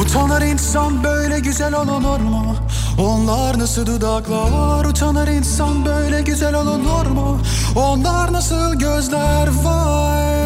[0.00, 2.56] Utanır insan böyle güzel olunur mu?
[2.98, 7.38] Onlar nasıl dudaklar Utanır insan böyle güzel olunur mu?
[7.76, 10.39] Onlar nasıl gözler Vay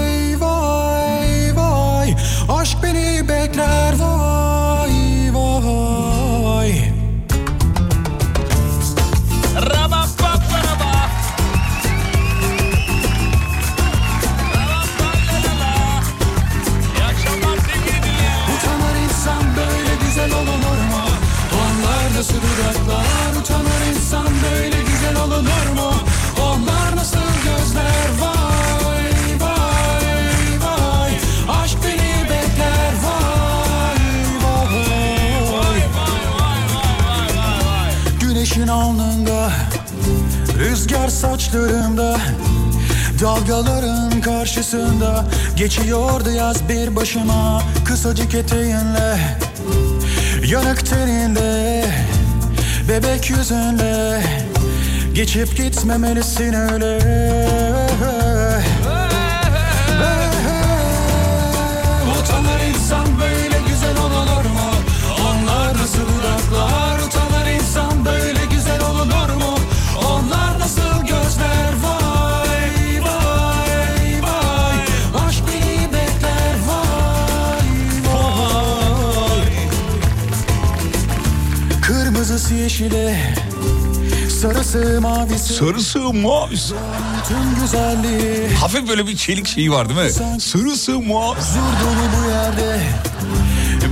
[41.25, 42.17] saçlarımda
[43.21, 45.25] Dalgaların karşısında
[45.57, 49.19] Geçiyordu yaz bir başıma Kısacık eteğinle.
[50.47, 51.85] Yanık teninde
[52.89, 54.23] Bebek yüzünle
[55.15, 57.64] Geçip gitmemelisin öyle
[82.45, 83.35] Kırmızısı yeşile
[84.41, 86.75] Sarısı mavisi Sarısı mavisi.
[87.29, 90.11] Tüm güzelliği Hafif böyle bir çelik şeyi var değil mi?
[90.41, 91.59] Sarısı mavisi.
[91.59, 92.81] Huzur dolu bu yerde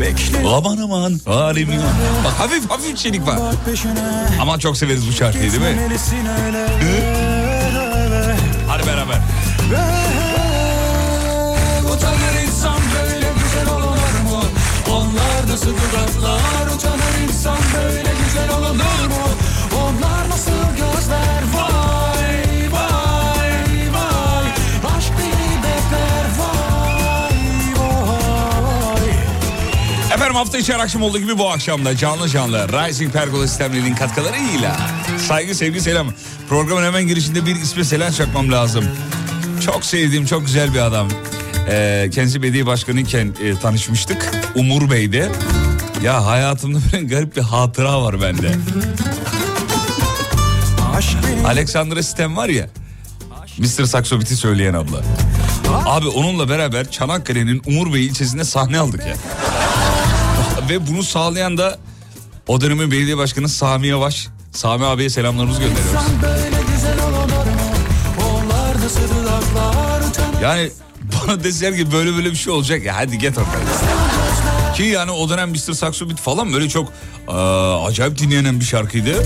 [0.00, 1.80] Bekle Aman aman halim ya.
[2.24, 3.38] Bak hafif hafif çelik var.
[3.40, 3.92] bak peşine
[4.40, 5.88] Ama çok severiz bu şarkıyı değil mi?
[8.68, 9.18] Hadi beraber.
[11.94, 14.44] Utanır insan böyle güzel olunur mu?
[14.90, 16.61] Onlar nasıl dudaklar
[30.32, 34.76] Efendim hafta içi akşam olduğu gibi bu akşam da canlı canlı Rising Pergola sistemlerinin katkılarıyla
[35.28, 36.12] saygı sevgi selam.
[36.48, 38.84] Programın hemen girişinde bir isme selam çakmam lazım.
[39.64, 41.08] Çok sevdiğim çok güzel bir adam.
[41.68, 44.32] Ee, kendisi belediye başkanıyken e, tanışmıştık.
[44.54, 45.32] Umur Bey'de.
[46.02, 48.52] Ya hayatımda böyle garip bir hatıra var bende.
[51.46, 52.68] Alexandra Sistem var ya.
[53.58, 53.84] Mr.
[53.84, 55.02] Saxobit'i söyleyen abla.
[55.86, 59.14] Abi onunla beraber Çanakkale'nin Umur Bey ilçesinde sahne aldık ya.
[60.68, 61.78] Ve bunu sağlayan da
[62.48, 64.28] o dönemin belediye başkanı Sami Yavaş.
[64.52, 66.00] Sami abiye selamlarımızı gönderiyoruz.
[70.42, 70.70] Yani
[71.02, 73.52] bana deseler ki böyle böyle bir şey olacak ya hadi get oradan.
[74.74, 75.72] Ki yani o dönem Mr.
[75.72, 76.92] Saxobit falan böyle çok
[77.28, 79.24] aa, acayip dinlenen bir şarkıydı.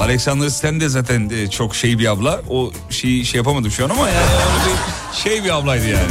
[0.00, 2.40] Alexander Stan de zaten de çok şey bir abla.
[2.50, 4.26] O şeyi şey yapamadım şu an ama yani
[4.66, 6.08] bir şey bir ablaydı yani.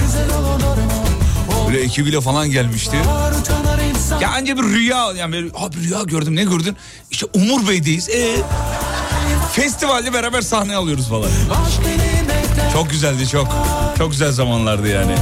[1.67, 2.97] Böyle ekibiyle falan gelmişti.
[4.21, 6.77] Ya anca bir rüya yani böyle, abi rüya gördüm ne gördün?
[7.11, 8.09] İşte Umur Bey'deyiz.
[8.09, 8.35] Ee,
[9.53, 11.29] festivalde beraber sahne alıyoruz falan.
[12.73, 13.47] Çok güzeldi çok.
[13.97, 15.15] Çok güzel zamanlardı yani.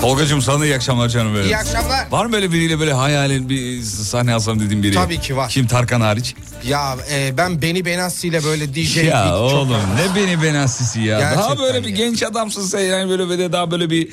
[0.00, 1.44] Tolgacığım sana iyi akşamlar canım benim.
[1.44, 2.06] İyi akşamlar.
[2.10, 4.94] Var mı böyle biriyle böyle hayalin bir sahne alsam dediğin biri?
[4.94, 5.48] Tabii ki var.
[5.50, 6.34] Kim Tarkan hariç?
[6.68, 11.20] Ya e, ben Beni Benassi ile böyle DJ ya çok- oğlum ne beni benassisi ya.
[11.20, 11.96] daha Gerçekten böyle bir ya.
[11.96, 14.08] genç adamsın sen yani böyle böyle daha böyle bir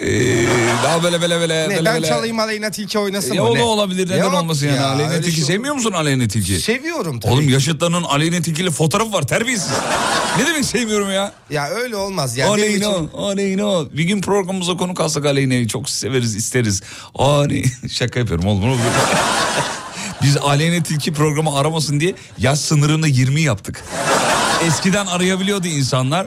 [0.00, 0.46] e,
[0.84, 2.06] daha böyle böyle böyle Ne, böyle ben böyle.
[2.08, 3.48] çalayım Aleyna Tilki oynasın Ya mı?
[3.50, 4.76] o da olabilir neden Yok olmasın yani.
[4.76, 6.60] ya, Aleyna Tilki şey- sevmiyor musun Aleyna Tilki?
[6.60, 7.32] Seviyorum tabii.
[7.32, 9.70] Oğlum yaşıtlarının Aleyna Tilki ile fotoğrafı var terbiyesiz.
[10.38, 11.32] ne demek sevmiyorum ya?
[11.50, 12.46] Ya öyle olmaz ya.
[12.46, 13.90] Benim Aleyna, için- Aleyna.
[13.96, 16.82] Bir gün programımıza konuk alsak Aleyna'yı çok severiz, isteriz.
[17.14, 17.66] Aleyna.
[17.90, 18.78] Şaka yapıyorum oğlum.
[20.24, 23.84] Biz Aleyne Tilki programı aramasın diye yaş sınırını 20 yaptık.
[24.66, 26.26] Eskiden arayabiliyordu insanlar.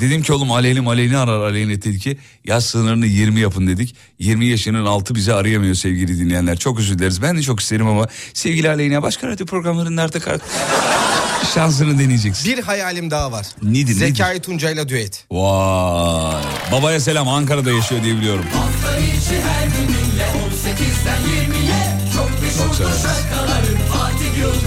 [0.00, 2.18] Dedim ki oğlum aleyhim aleyhine arar aleyhine tilki.
[2.44, 3.96] Yaş sınırını 20 yapın dedik.
[4.18, 6.56] 20 yaşının altı bizi arayamıyor sevgili dinleyenler.
[6.58, 7.22] Çok özür dileriz.
[7.22, 10.28] Ben de çok isterim ama sevgili aleyhine başka radyo programlarında artık
[11.54, 12.52] şansını deneyeceksin.
[12.52, 13.46] Bir hayalim daha var.
[13.62, 13.92] Nedir?
[13.92, 14.42] Zekai nedir?
[14.42, 15.24] Tuncay'la düet.
[15.30, 16.42] Vay.
[16.72, 18.44] Babaya selam Ankara'da yaşıyor diye biliyorum.
[18.54, 19.94] Hafta içi her gün
[20.74, 21.43] 18'den 20
[22.74, 22.96] severim.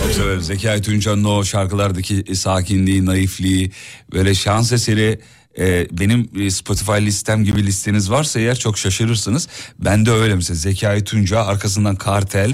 [0.04, 0.42] Çok severim.
[0.42, 3.72] Zekai Tuncan'ın o şarkılardaki sakinliği, naifliği,
[4.14, 5.20] böyle şans eseri
[5.60, 9.48] e, benim e, Spotify listem gibi listeniz varsa eğer çok şaşırırsınız.
[9.80, 12.54] Ben de öyle mesela Zekai Tunca arkasından Kartel,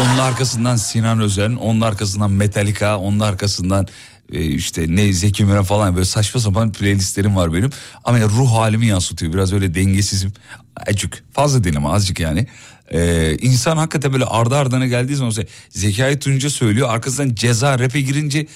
[0.00, 3.86] onun arkasından Sinan Özen, onun arkasından Metallica, onun arkasından
[4.32, 7.70] e, işte ne Zeki Müren falan böyle saçma sapan playlistlerim var benim.
[8.04, 10.32] Ama ya ruh halimi yansıtıyor biraz öyle dengesizim.
[10.76, 12.46] Azıcık fazla değil ama azıcık yani.
[12.92, 18.00] Ee, insan hakikaten böyle ardı ardına geldiği zaman mesela Zekai Tunca söylüyor arkasından ceza rap'e
[18.00, 18.46] girince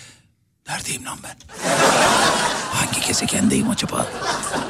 [0.68, 1.36] neredeyim lan ben?
[2.70, 4.06] Hangi gezegendeyim acaba?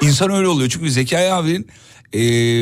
[0.02, 1.69] İnsan öyle oluyor çünkü Zekai abinin
[2.14, 2.20] e,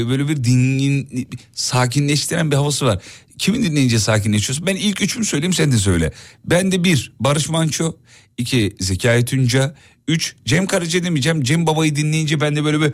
[0.08, 3.02] böyle bir dingin, sakinleştiren bir havası var.
[3.38, 4.66] Kimin dinleyince sakinleşiyorsun?
[4.66, 6.12] Ben ilk üçümü söyleyeyim sen de söyle.
[6.44, 7.96] Ben de bir Barış Manço,
[8.38, 9.74] iki Zekai Tunca,
[10.08, 11.42] üç Cem Karaca demeyeceğim.
[11.42, 12.92] Cem Baba'yı dinleyince ben de böyle bir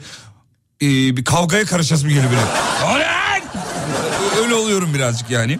[0.82, 2.43] e, bir kavgaya karışasım geliyor böyle.
[4.44, 5.58] Öyle oluyorum birazcık yani.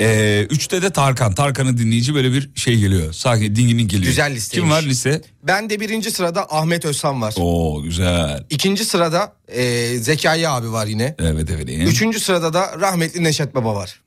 [0.00, 1.34] Ee, üçte de Tarkan.
[1.34, 3.12] Tarkan'ı dinleyici böyle bir şey geliyor.
[3.12, 4.06] Sakin dinginin geliyor.
[4.10, 4.68] Güzel listeymiş.
[4.70, 5.22] Kim var liste?
[5.42, 7.34] Ben de birinci sırada Ahmet Özhan var.
[7.36, 8.44] Oo güzel.
[8.50, 11.16] İkinci sırada e, Zekai abi var yine.
[11.18, 11.80] Evet efendim.
[11.80, 14.00] Üçüncü sırada da rahmetli Neşet Baba var.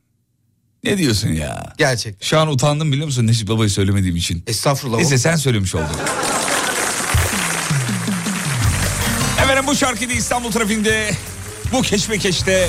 [0.84, 1.74] Ne diyorsun ya?
[1.78, 2.28] Gerçekten.
[2.28, 4.44] Şu an utandım biliyor musun Neşet Baba'yı söylemediğim için.
[4.48, 4.98] Estağfurullah.
[4.98, 5.86] Neyse sen söylemiş oldun.
[9.44, 11.12] Efendim bu şarkıyı İstanbul trafiğinde
[11.72, 12.68] bu keşmekeşte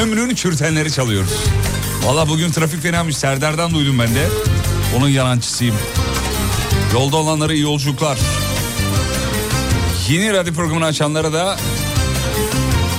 [0.00, 1.30] ömrünü çürütenleri çalıyoruz.
[2.04, 4.28] Valla bugün trafik fenamış Serdar'dan duydum ben de.
[4.96, 5.74] Onun yalancısıyım.
[6.92, 8.18] Yolda olanlara iyi yolculuklar.
[10.08, 11.56] Yeni radyo programını açanlara da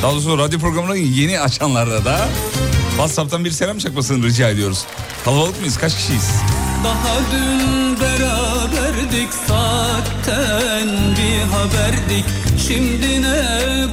[0.03, 2.27] daha doğrusu radyo programını yeni açanlara da
[2.89, 4.85] WhatsApp'tan bir selam çakmasını rica ediyoruz.
[5.25, 5.77] Kalabalık mıyız?
[5.77, 6.31] Kaç kişiyiz?
[6.83, 12.25] Daha dün beraberdik zaten bir haberdik
[12.67, 13.37] Şimdi ne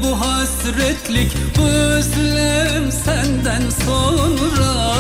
[0.03, 1.33] bu hasretlik?
[1.59, 4.95] Bu özlem senden sonra.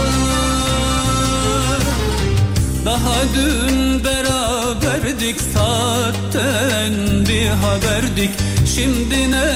[2.84, 6.92] Daha dün beraberdik zaten
[7.28, 8.30] bir haberdik.
[8.74, 9.46] Şimdi ne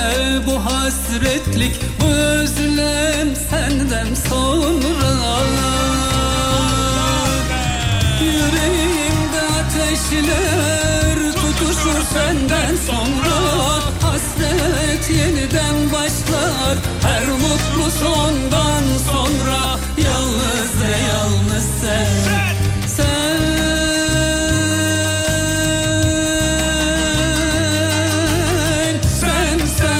[0.47, 1.81] bu hasretlik?
[2.00, 5.38] Bu özlem senden sonra.
[8.20, 13.59] Yüreğimde ateşler tutuşur senden sonra
[14.19, 16.76] Hasret yeniden başlar.
[17.03, 18.82] Her mutlu sondan
[19.12, 22.06] sonra Yalnız ve yalnız sen.
[22.87, 23.38] Sen
[29.20, 29.99] Sen sen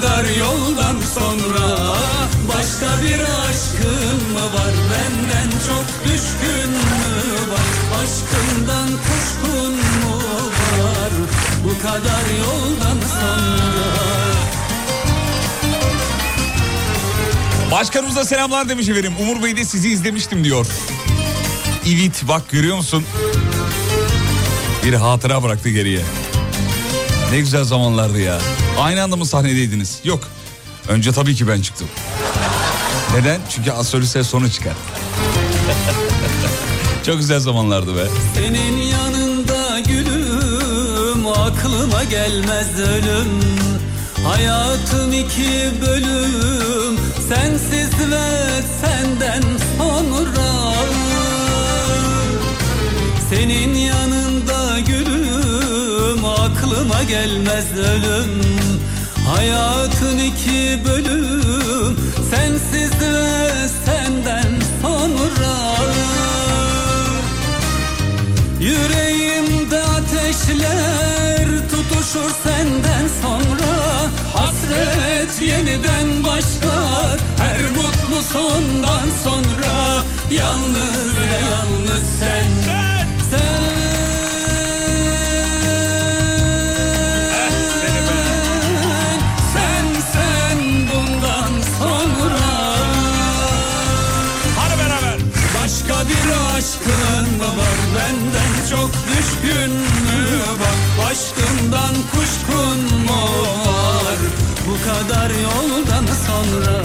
[0.00, 1.94] kadar yoldan sonra
[2.48, 10.16] Başka bir aşkın mı var benden çok düşkün mü var Aşkından kuşkun mu
[10.82, 11.10] var
[11.64, 14.36] bu kadar yoldan sonra
[17.70, 19.12] Başkanımıza selamlar demiş efendim.
[19.20, 20.66] Umur Bey de sizi izlemiştim diyor.
[21.86, 23.04] Evet bak görüyor musun?
[24.84, 26.00] Bir hatıra bıraktı geriye.
[27.30, 28.40] Ne güzel zamanlardı ya.
[28.78, 30.00] Aynı anda mı sahnedeydiniz?
[30.04, 30.20] Yok.
[30.88, 31.88] Önce tabii ki ben çıktım.
[33.14, 33.40] Neden?
[33.50, 34.72] Çünkü asolise sonu çıkar.
[37.06, 38.06] Çok güzel zamanlardı be.
[38.34, 43.28] Senin yanında gülüm aklıma gelmez ölüm
[44.26, 49.42] Hayatım iki bölüm sensiz ve senden
[49.78, 50.74] sonra
[53.30, 54.15] Senin yanında
[56.76, 58.42] aklıma gelmez ölüm.
[59.28, 61.96] Hayatın iki bölüm
[62.30, 65.56] sensiz ve senden sonra.
[68.60, 73.76] Yüreğimde ateşler tutuşur senden sonra.
[74.34, 80.02] Hasret yeniden başlar her mutlu sondan sonra.
[80.30, 82.72] Yalnız ve yalnız sen.
[83.30, 83.85] Sen
[96.86, 97.78] aşkın mı var?
[97.96, 101.08] Benden çok düşkün mü var?
[101.10, 103.22] Aşkından kuşkun mu
[103.66, 104.18] var?
[104.66, 106.82] Bu kadar yoldan sonra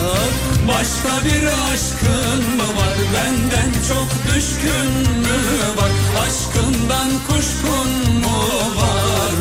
[0.67, 2.97] Başka bir aşkın mı var?
[3.13, 5.39] Benden çok düşkün mü
[5.77, 5.91] var?
[6.25, 8.37] Aşkından kuşkun mu
[8.77, 9.33] var?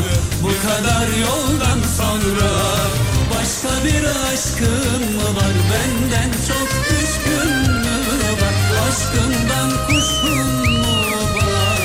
[0.43, 2.51] Bu kadar yoldan sonra
[3.35, 5.55] Başka bir aşkın mı var?
[5.71, 7.80] Benden çok düşkün mü
[8.91, 10.95] Aşkından kuşkun mu
[11.37, 11.81] var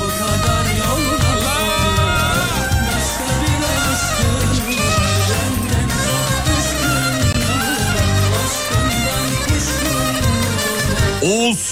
[0.00, 2.40] bu kadar yoldan sonra
[2.86, 3.60] Başka bir
[3.90, 7.96] aşkın mı var benden çok düşkün mü var
[8.44, 11.64] Aşkından kuşkun mu var Oğuz.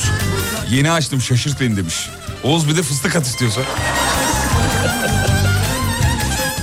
[0.70, 2.10] Yeni açtım şaşırt beni demiş.
[2.42, 3.60] Oğuz bir de fıstık at istiyorsa.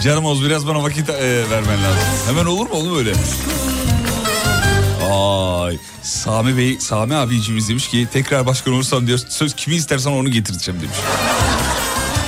[0.03, 1.99] Canım Oğuz biraz bana vakit e, vermen lazım.
[2.27, 3.13] Hemen olur mu oğlum öyle?
[5.11, 10.29] Ay Sami Bey, Sami abicimiz demiş ki tekrar başkan olursam diyor söz kimi istersen onu
[10.29, 10.95] getireceğim demiş.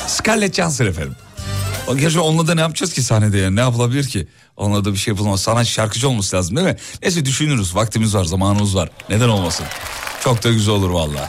[0.07, 1.15] Scarlett Johansson efendim.
[1.95, 4.27] Gerçi onunla da ne yapacağız ki sahnede yani ne yapılabilir ki?
[4.57, 5.41] Onunla da bir şey yapılmaz.
[5.41, 6.77] Sana şarkıcı olması lazım değil mi?
[7.01, 8.89] Neyse düşünürüz vaktimiz var zamanımız var.
[9.09, 9.65] Neden olmasın?
[10.23, 11.27] Çok da güzel olur valla.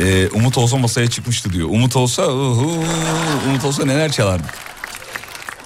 [0.00, 1.68] Ee, Umut olsa masaya çıkmıştı diyor.
[1.68, 2.84] Umut olsa uhu,
[3.48, 4.54] Umut olsa neler çalardık.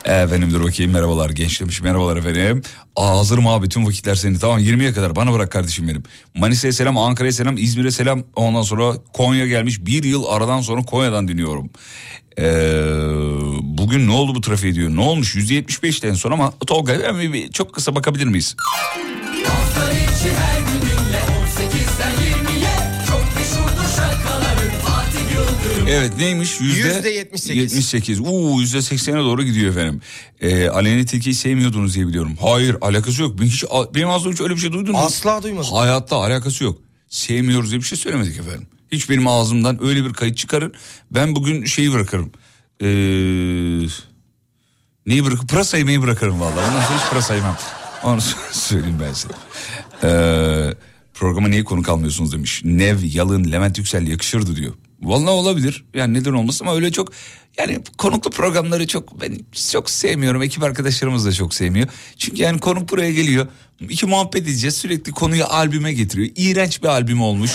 [0.07, 0.93] Efendim dur bakayım.
[0.93, 2.63] Merhabalar genç demiş merhabalar efendim.
[2.97, 3.69] Aa, hazırım abi.
[3.69, 5.17] Tüm vakitler seni tamam 20'ye kadar.
[5.17, 6.03] Bana bırak kardeşim benim.
[6.35, 8.23] Manisa'ya selam Ankara'ya selam İzmir'e selam.
[8.37, 9.87] Ondan sonra Konya gelmiş.
[9.87, 11.71] Bir yıl aradan sonra Konya'dan dinliyorum.
[12.39, 12.45] Ee,
[13.63, 14.91] bugün ne oldu bu trafiğe diyor.
[14.91, 15.37] Ne olmuş?
[15.37, 16.97] %75'ten sonra ama Tolga
[17.53, 18.57] çok kısa bakabilir miyiz?
[19.47, 20.96] Hafta içi her gününle
[25.89, 26.61] Evet neymiş?
[26.61, 27.57] Yüzde Yüzde 78.
[27.75, 28.21] 78.
[28.21, 30.01] Uuu yüzde 80'e doğru gidiyor efendim.
[30.41, 32.37] Ee, Aleyna Tilki'yi sevmiyordunuz diye biliyorum.
[32.41, 33.41] Hayır alakası yok.
[33.41, 33.65] Ben hiç,
[33.95, 34.99] benim ağzımda hiç öyle bir şey duydun mu?
[34.99, 35.73] Asla duymadım.
[35.73, 36.79] Hayatta alakası yok.
[37.09, 38.67] Sevmiyoruz diye bir şey söylemedik efendim.
[38.93, 40.75] Hiç benim ağzımdan öyle bir kayıt çıkarın.
[41.11, 42.31] Ben bugün şeyi bırakırım.
[42.81, 42.87] Ee,
[45.07, 45.47] neyi bırakırım?
[45.47, 46.69] Pırasa yemeği bırakırım vallahi.
[46.71, 47.57] Ondan sonra hiç pırasa yemem.
[48.05, 48.21] Onu
[48.53, 49.35] söyleyeyim ben size.
[50.03, 50.75] Ee,
[51.15, 52.61] programa niye konu kalmıyorsunuz demiş.
[52.65, 54.73] Nev, Yalın, Levent Yüksel yakışırdı diyor.
[55.03, 55.85] Vallahi olabilir.
[55.95, 57.13] Yani neden olmasın ama öyle çok
[57.59, 59.39] yani konuklu programları çok ben
[59.71, 60.43] çok sevmiyorum.
[60.43, 61.89] Ekip arkadaşlarımız da çok sevmiyor.
[62.17, 63.47] Çünkü yani konuk buraya geliyor.
[63.81, 64.77] İki muhabbet edeceğiz.
[64.77, 66.29] Sürekli konuyu albüme getiriyor.
[66.37, 67.51] İğrenç bir albüm olmuş.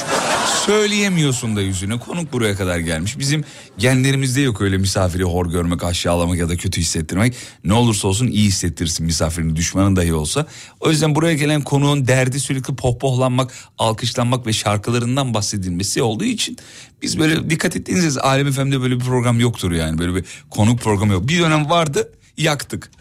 [0.66, 2.00] Söyleyemiyorsun da yüzüne.
[2.00, 3.20] Konuk buraya kadar gelmiş.
[3.20, 3.44] Bizim
[3.78, 7.36] genlerimizde yok öyle misafiri hor görmek, aşağılamak ya da kötü hissettirmek.
[7.64, 10.46] Ne olursa olsun iyi hissettirsin misafirini düşmanın dahi olsa.
[10.80, 16.58] O yüzden buraya gelen konuğun derdi sürekli pohpohlanmak, alkışlanmak ve şarkılarından bahsedilmesi olduğu için
[17.02, 19.98] biz böyle dikkat ettiğiniz Alem FM'de böyle bir program yoktur yani.
[19.98, 21.28] Böyle bir konuk programı yok.
[21.28, 22.92] Bir dönem vardı yaktık.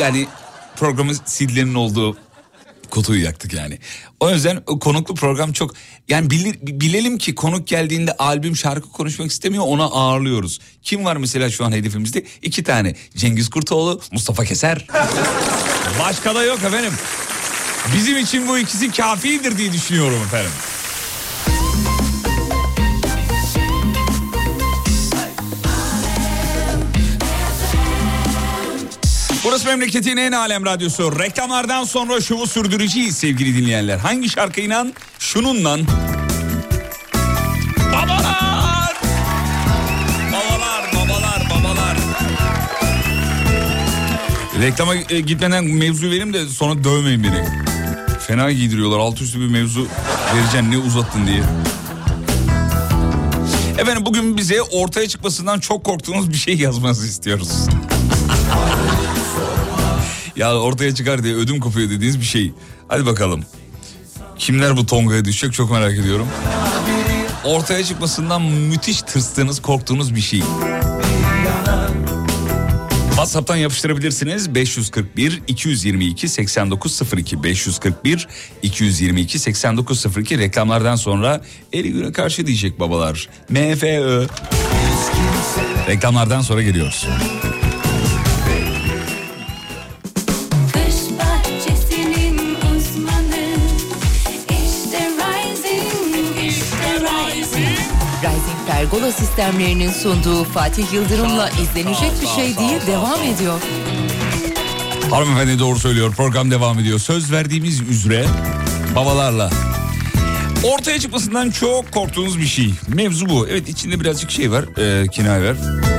[0.00, 0.26] Yani
[0.76, 2.16] programı CD'lerin olduğu
[2.90, 3.78] kutuyu yaktık yani.
[4.20, 5.74] O yüzden konuklu program çok
[6.08, 10.60] yani bilir, bilelim ki konuk geldiğinde albüm şarkı konuşmak istemiyor ona ağırlıyoruz.
[10.82, 12.24] Kim var mesela şu an hedefimizde?
[12.42, 12.96] İki tane.
[13.16, 14.86] Cengiz Kurtoğlu, Mustafa Keser.
[16.00, 16.92] Başka da yok efendim.
[17.94, 20.50] Bizim için bu ikisi kafidir diye düşünüyorum efendim.
[29.44, 31.18] Burası memleketin en alem radyosu.
[31.18, 33.98] Reklamlardan sonra şovu sürdüreceğiz sevgili dinleyenler.
[33.98, 34.86] Hangi şarkıyla?
[35.18, 35.78] Şununla.
[37.92, 38.96] Babalar!
[40.32, 41.96] Babalar, babalar, babalar.
[44.60, 47.44] Reklama e, gitmeden mevzu vereyim de sonra dövmeyin beni.
[48.26, 48.98] Fena giydiriyorlar.
[48.98, 49.86] Alt üstü bir mevzu
[50.34, 51.42] vereceksin ne uzattın diye.
[53.78, 57.68] Efendim bugün bize ortaya çıkmasından çok korktuğunuz bir şey yazmanızı istiyoruz.
[60.36, 62.52] Ya ortaya çıkar diye ödüm kopuyor dediğiniz bir şey.
[62.88, 63.44] Hadi bakalım.
[64.38, 66.28] Kimler bu tongaya düşecek çok merak ediyorum.
[67.44, 70.42] Ortaya çıkmasından müthiş tırstığınız, korktuğunuz bir şey.
[73.08, 78.28] WhatsApp'tan yapıştırabilirsiniz 541 222 8902 541
[78.62, 81.40] 222 8902 reklamlardan sonra
[81.72, 83.28] eli güne karşı diyecek babalar.
[83.50, 84.26] MFÖ.
[85.88, 87.06] Reklamlardan sonra geliyoruz.
[98.82, 103.60] Pergola sistemlerinin sunduğu Fatih Yıldırım'la izlenecek bir şey değil devam ediyor.
[105.10, 106.14] Hanımefendi doğru söylüyor.
[106.14, 106.98] Program devam ediyor.
[106.98, 108.26] Söz verdiğimiz üzere
[108.96, 109.50] babalarla.
[110.62, 112.74] Ortaya çıkmasından çok korktuğunuz bir şey.
[112.88, 113.48] Mevzu bu.
[113.48, 114.64] Evet içinde birazcık şey var.
[114.78, 115.56] E, kinaye var.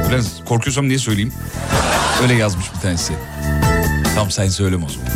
[0.10, 1.34] Biraz korkuyorsam diye söyleyeyim.
[2.24, 3.14] Öyle yazmış bir tanesi.
[4.16, 5.08] Tam sen söyleme o zaman.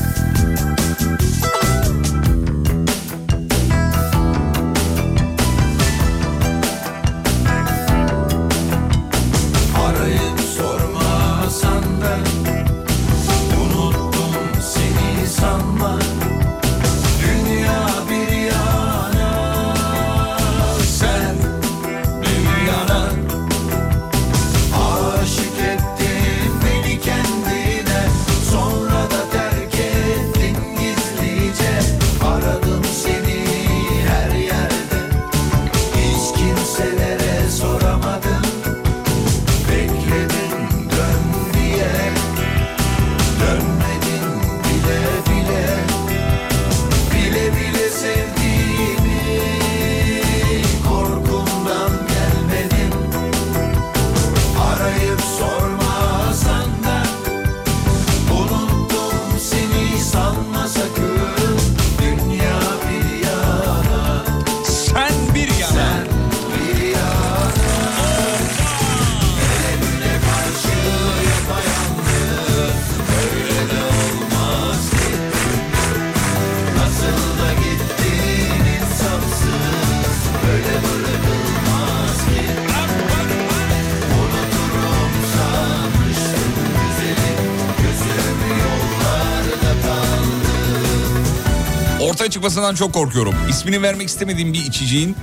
[92.48, 93.36] Çıkmasından çok korkuyorum.
[93.50, 95.16] İsmini vermek istemediğim bir içeceğin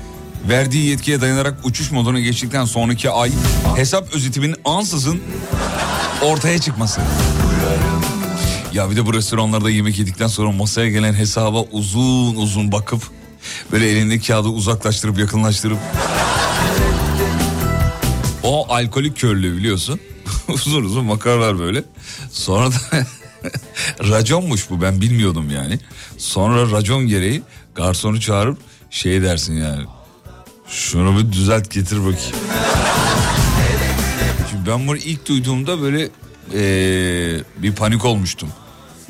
[0.48, 3.30] verdiği yetkiye dayanarak uçuş moduna geçtikten sonraki ay
[3.76, 5.22] hesap özetimin ansızın
[6.22, 7.00] ortaya çıkması.
[8.72, 13.02] Ya bir de bu restoranlarda yemek yedikten sonra masaya gelen hesaba uzun uzun bakıp
[13.72, 15.78] böyle elindeki kağıdı uzaklaştırıp yakınlaştırıp
[18.42, 20.00] o alkolik körlüğü biliyorsun.
[20.48, 21.84] uzun uzun bakarlar böyle.
[22.32, 23.06] Sonra da
[24.08, 25.78] raconmuş bu ben bilmiyordum yani.
[26.18, 27.42] Sonra racon gereği
[27.74, 28.58] garsonu çağırıp
[28.90, 29.84] şey dersin yani.
[30.68, 32.36] Şunu bir düzelt getir bakayım.
[34.50, 36.00] Şimdi ben bunu ilk duyduğumda böyle
[36.54, 38.48] eee, bir panik olmuştum.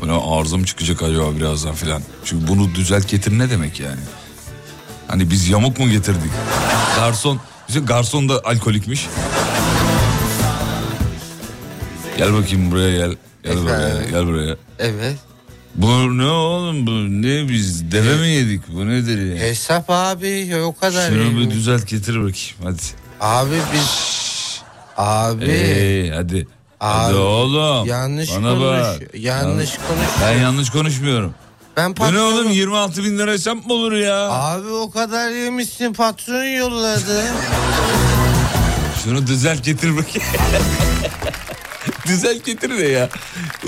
[0.01, 2.03] Böyle arızam çıkacak acaba birazdan filan.
[2.25, 4.01] Çünkü bunu düzelt getir ne demek yani?
[5.09, 6.31] Hani biz yamuk mu getirdik?
[6.97, 9.07] Garson, bizim garson da alkolikmiş.
[12.19, 13.17] Gel bakayım buraya gel.
[13.45, 14.57] Gel buraya, gel buraya.
[14.79, 15.17] Evet.
[15.75, 16.91] Bu ne oğlum bu
[17.23, 19.43] ne biz deve mi yedik bu nedir ya?
[19.43, 21.09] Hesap abi o kadar.
[21.09, 22.83] Şunu bir düzelt getir bakayım hadi.
[23.21, 24.15] Abi biz...
[24.97, 25.45] Abi.
[25.45, 26.47] Ee, hadi.
[26.79, 27.87] Hadi Abi, oğlum.
[27.87, 29.15] yanlış Bana konuş- bak.
[29.15, 30.07] yanlış Yan- konuş.
[30.23, 31.35] Ben yanlış konuşmuyorum.
[31.77, 32.19] Ben Bu ne patron...
[32.33, 34.31] oğlum 26 bin lira hesap mı olur ya?
[34.31, 37.23] Abi o kadar yemişsin patron yolladı.
[39.05, 40.29] Şunu düzelt getir bakayım.
[42.07, 43.09] düzelt getir de ya.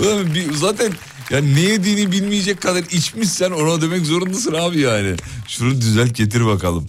[0.01, 0.93] Ulan bir, zaten
[1.31, 5.15] ya ne yediğini bilmeyecek kadar içmişsen ona demek zorundasın abi yani.
[5.49, 6.89] Şunu düzelt getir bakalım.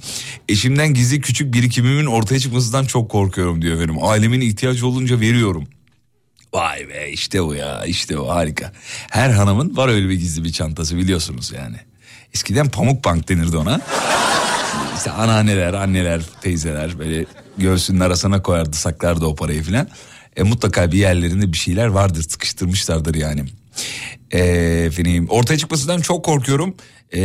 [0.50, 3.96] Eşimden gizli küçük birikimimin ortaya çıkmasından çok korkuyorum diyor efendim.
[4.02, 5.68] Ailemin ihtiyacı olunca veriyorum.
[6.54, 8.72] Vay be işte bu ya işte bu harika.
[9.12, 11.78] Her hanımın var öyle bir gizli bir çantası biliyorsunuz yani.
[12.34, 13.82] Eskiden pamuk bank denirdi ona.
[14.98, 17.26] İşte anneanneler, anneler, teyzeler böyle
[17.58, 19.88] göğsünün arasına koyardı saklardı o parayı filan.
[20.38, 23.46] E, mutlaka bir yerlerinde bir şeyler vardır sıkıştırmışlardır yani.
[24.32, 24.40] E,
[24.88, 26.76] efendim ortaya çıkmasından çok korkuyorum.
[27.16, 27.22] E,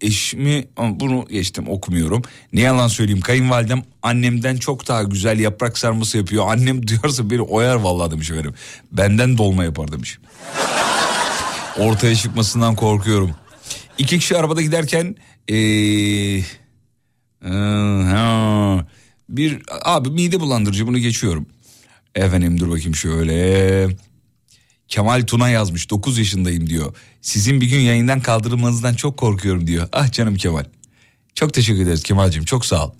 [0.00, 2.22] eşimi bunu geçtim okumuyorum.
[2.52, 6.44] Ne yalan söyleyeyim kayınvalidem annemden çok daha güzel yaprak sarması yapıyor.
[6.48, 8.54] Annem duyarsa beni oyar vallahi demiş efendim.
[8.92, 10.18] Benden dolma yapar demiş.
[11.78, 13.30] Ortaya çıkmasından korkuyorum.
[13.98, 15.16] İki kişi arabada giderken
[15.50, 16.42] ee,
[17.44, 18.86] ha,
[19.28, 21.46] bir abi mide bulandırıcı bunu geçiyorum.
[22.14, 23.88] Efendim dur bakayım şöyle.
[24.88, 26.94] Kemal Tuna yazmış 9 yaşındayım diyor.
[27.22, 29.88] Sizin bir gün yayından kaldırılmanızdan çok korkuyorum diyor.
[29.92, 30.64] Ah canım Kemal.
[31.34, 32.92] Çok teşekkür ederiz Kemal'cim çok sağ ol.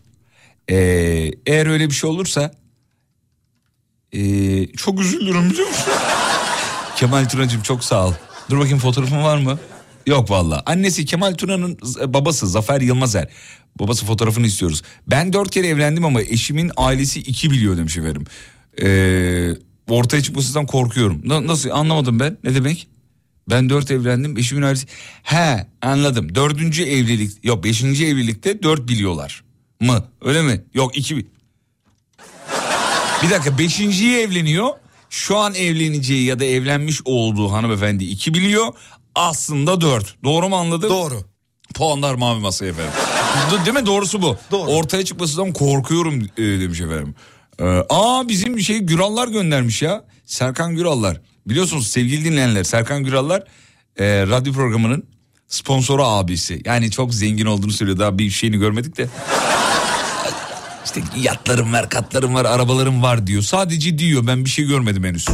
[0.71, 2.55] Ee, eğer öyle bir şey olursa
[4.13, 5.85] ee, çok üzülürüm biliyor musun?
[6.97, 8.13] Kemal Tuna'cığım çok sağ ol.
[8.51, 9.59] Dur bakayım fotoğrafın var mı?
[10.07, 10.63] Yok valla.
[10.67, 13.29] Annesi Kemal Tuna'nın z- babası Zafer Yılmazer.
[13.79, 14.83] Babası fotoğrafını istiyoruz.
[15.07, 18.25] Ben dört kere evlendim ama eşimin ailesi iki biliyor demiş efendim.
[18.83, 19.49] Ee,
[19.89, 21.23] ortaya çıkmasından korkuyorum.
[21.25, 22.89] Na- nasıl anlamadım ben ne demek?
[23.51, 24.87] Ben dört evlendim eşimin ailesi.
[25.23, 26.35] He anladım.
[26.35, 29.45] Dördüncü evlilik yok beşinci evlilikte dört biliyorlar
[29.81, 30.05] mı?
[30.25, 30.65] Öyle mi?
[30.75, 31.27] Yok iki bi-
[33.23, 34.69] bir dakika beşinciyi evleniyor.
[35.11, 38.67] Şu an evleneceği ya da evlenmiş olduğu hanımefendi iki biliyor.
[39.15, 40.15] Aslında dört.
[40.25, 40.91] Doğru mu anladım?
[40.91, 41.21] Doğru.
[41.75, 42.93] Puanlar mavi masaya efendim.
[43.67, 43.87] Değil mi?
[43.87, 44.37] Doğrusu bu.
[44.51, 44.71] Doğru.
[44.71, 47.15] Ortaya çıkmasından korkuyorum e, demiş efendim.
[47.61, 50.05] Ee, aa bizim şey Gürallar göndermiş ya.
[50.27, 51.21] Serkan Gürallar.
[51.47, 53.43] Biliyorsunuz sevgili dinleyenler Serkan Gürallar
[53.97, 55.05] e, radyo programının
[55.49, 56.63] sponsoru abisi.
[56.65, 57.99] Yani çok zengin olduğunu söylüyor.
[57.99, 59.09] Daha bir şeyini görmedik de.
[60.85, 63.43] İşte yatlarım var, katlarım var, arabalarım var diyor.
[63.43, 65.27] Sadece diyor ben bir şey görmedim henüz.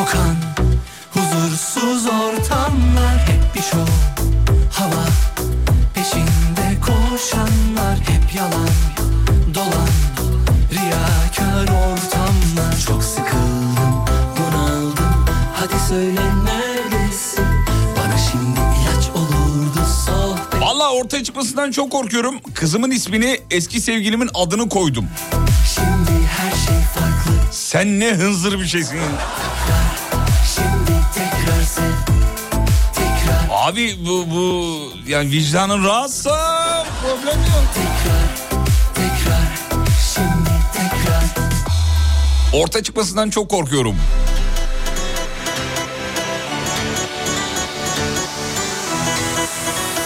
[0.00, 0.36] Kokan,
[1.14, 3.86] huzursuz ortamlar hep bir şov,
[4.72, 5.04] hava,
[5.94, 8.68] peşinde koşanlar hep yalan,
[9.54, 9.88] dolan,
[10.72, 14.04] riyakar ortamlar çok sıkıldım,
[14.38, 17.44] bunaldım, hadi söyle neredesin,
[17.96, 20.60] bana şimdi ilaç olurdu sohbet.
[20.60, 22.34] Vallahi ortaya çıkmasından çok korkuyorum.
[22.54, 25.08] Kızımın ismini eski sevgilimin adını koydum.
[25.74, 28.98] Şimdi her şey farklı Sen ne hınzır bir şeysin.
[33.70, 34.78] Abi bu bu
[35.08, 37.64] yani vicdanın rahatsa problem yok.
[37.74, 38.40] tekrar
[42.52, 43.96] Ortaya çıkmasından çok korkuyorum.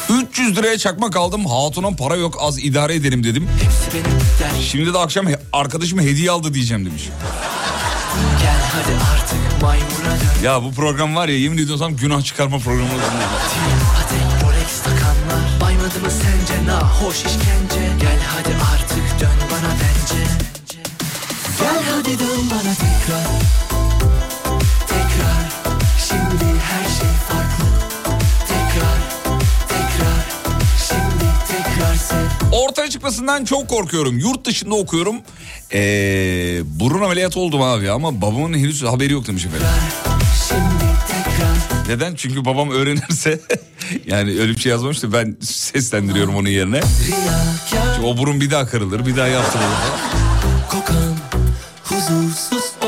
[0.09, 1.47] ...300 liraya çakmak aldım.
[1.47, 3.49] Hatuna para yok az idare edelim dedim.
[4.71, 7.09] Şimdi de akşam arkadaşım hediye aldı diyeceğim demiş.
[8.41, 9.54] Gel hadi artık
[10.43, 12.89] Ya bu program var ya yemin ediyorsam günah çıkarma programı.
[14.85, 20.25] Takanlar Baymadı mı sence nahoş işkence Gel hadi artık dön bana bence
[21.61, 23.64] Gel hadi dön bana Tekrar
[32.55, 34.19] Ortaya çıkmasından çok korkuyorum.
[34.19, 35.17] Yurt dışında okuyorum.
[35.73, 39.67] Ee, burun ameliyatı oldum abi ama babamın henüz haberi yok demiş efendim.
[41.89, 42.15] Neden?
[42.15, 43.41] Çünkü babam öğrenirse
[44.07, 46.81] yani öyle bir şey yazmamıştı ben seslendiriyorum onun yerine.
[46.81, 49.69] Riyakar O burun bir daha kırılır bir daha yaptırılır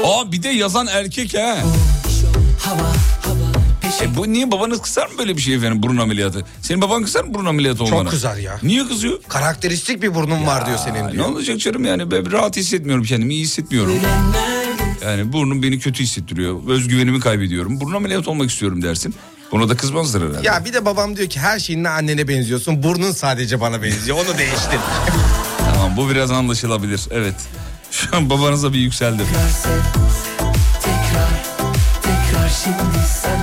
[0.04, 1.58] Aa bir de yazan erkek ha.
[2.60, 2.92] hava
[4.16, 6.44] bu niye babanız kısar mı böyle bir şey efendim burun ameliyatı?
[6.62, 8.08] Senin baban kısar mı burun ameliyatı olmana?
[8.08, 8.58] kızar ya.
[8.62, 9.18] Niye kızıyor?
[9.28, 11.26] Karakteristik bir burnun var diyor senin Aa, ne diyor.
[11.28, 13.92] olacak canım yani ben rahat hissetmiyorum kendimi iyi hissetmiyorum.
[15.04, 16.68] Yani burnum beni kötü hissettiriyor.
[16.68, 17.80] Özgüvenimi kaybediyorum.
[17.80, 19.14] Burun ameliyatı olmak istiyorum dersin.
[19.52, 20.46] Buna da kızmazlar herhalde.
[20.46, 22.82] Ya bir de babam diyor ki her şeyinle annene benziyorsun.
[22.82, 24.16] Burnun sadece bana benziyor.
[24.16, 24.78] Onu değiştir.
[25.74, 27.34] Tamam bu biraz anlaşılabilir evet.
[27.90, 29.22] Şu an babanıza bir yükseldi.
[29.22, 29.68] tekrar
[30.82, 31.28] Tekrar
[32.02, 33.40] Tekrar şimdi sen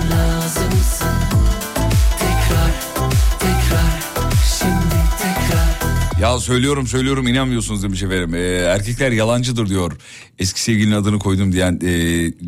[6.24, 8.36] Ya söylüyorum söylüyorum inanmıyorsunuz demiş efendim.
[8.36, 9.92] Ee, erkekler yalancıdır diyor.
[10.40, 11.90] Eski sevgilinin adını koydum diyen e,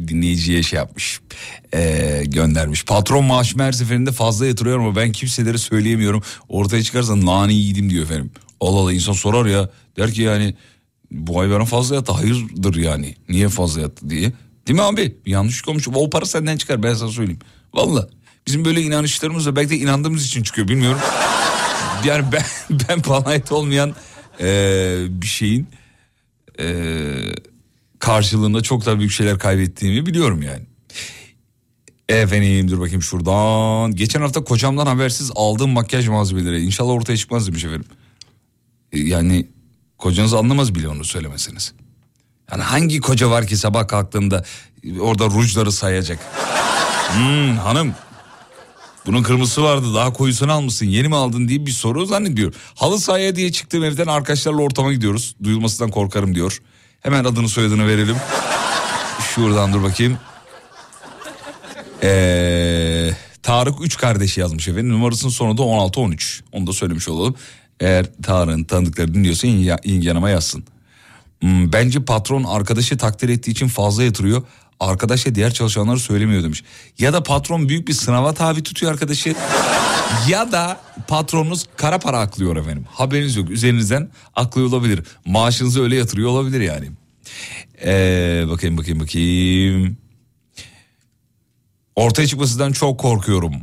[0.08, 1.20] dinleyiciye şey yapmış.
[1.74, 2.86] Ee, göndermiş.
[2.86, 6.24] Patron maaşımı her seferinde fazla yatırıyor ama ben kimselere söyleyemiyorum.
[6.50, 8.32] Ortaya çıkarsa nane yedim diyor efendim.
[8.60, 9.70] Allah Allah insan sorar ya.
[9.98, 10.56] Der ki yani
[11.12, 12.12] bu ay bana fazla yattı.
[12.12, 13.16] Hayırdır yani.
[13.30, 14.34] Niye fazla yattı diye.
[14.68, 15.16] Değil mi abi?
[15.26, 15.88] Bir yanlışlık olmuş.
[15.96, 17.42] O para senden çıkar ben sana söyleyeyim.
[17.74, 18.10] Valla.
[18.48, 21.00] Bizim böyle inanışlarımız da belki de inandığımız için çıkıyor bilmiyorum.
[22.06, 22.44] Yani ben,
[22.90, 23.96] ben bana olmayan
[24.40, 25.68] eee, bir şeyin
[26.60, 27.36] eee,
[28.00, 30.62] karşılığında çok daha büyük şeyler kaybettiğimi biliyorum yani.
[32.10, 33.96] Efendim dur bakayım şuradan.
[33.96, 37.86] Geçen hafta kocamdan habersiz aldığım makyaj malzemeleri inşallah ortaya çıkmaz demiş efendim.
[38.92, 39.48] E, Yani
[39.98, 41.74] kocanız anlamaz bile onu söylemeseniz.
[42.52, 44.44] Yani hangi koca var ki sabah kalktığında
[45.00, 46.20] orada rujları sayacak?
[47.14, 47.94] Hmm, hanım
[49.06, 52.54] bunun kırmızısı vardı daha koyusunu almışsın yeni mi aldın diye bir soru zannediyor.
[52.76, 55.36] Halı sahaya diye çıktığım evden arkadaşlarla ortama gidiyoruz.
[55.44, 56.62] Duyulmasından korkarım diyor.
[57.02, 58.16] Hemen adını soyadını verelim.
[59.36, 60.18] Şuradan dur bakayım.
[62.04, 63.12] Ee,
[63.44, 64.90] Tarık 3 kardeşi yazmış efendim.
[64.90, 66.42] Numarasının sonu da 16-13.
[66.52, 67.36] Onu da söylemiş olalım.
[67.80, 70.64] Eğer Tarık'ın tanıdıkları dinliyorsa in, yanıma yazsın.
[71.42, 74.44] Hmm, bence patron arkadaşı takdir ettiği için fazla yatırıyor.
[74.80, 76.64] Arkadaş da diğer çalışanları söylemiyor demiş.
[77.00, 79.36] Ya da patron büyük bir sınava tabi tutuyor arkadaşı.
[80.30, 82.86] ya da patronunuz kara para aklıyor efendim.
[82.90, 83.50] Haberiniz yok.
[83.50, 85.04] Üzerinizden aklıyor olabilir.
[85.26, 86.92] Maaşınızı öyle yatırıyor olabilir yani.
[87.86, 89.98] Ee, bakayım bakayım bakayım.
[91.96, 93.54] Ortaya çıkmasından çok korkuyorum.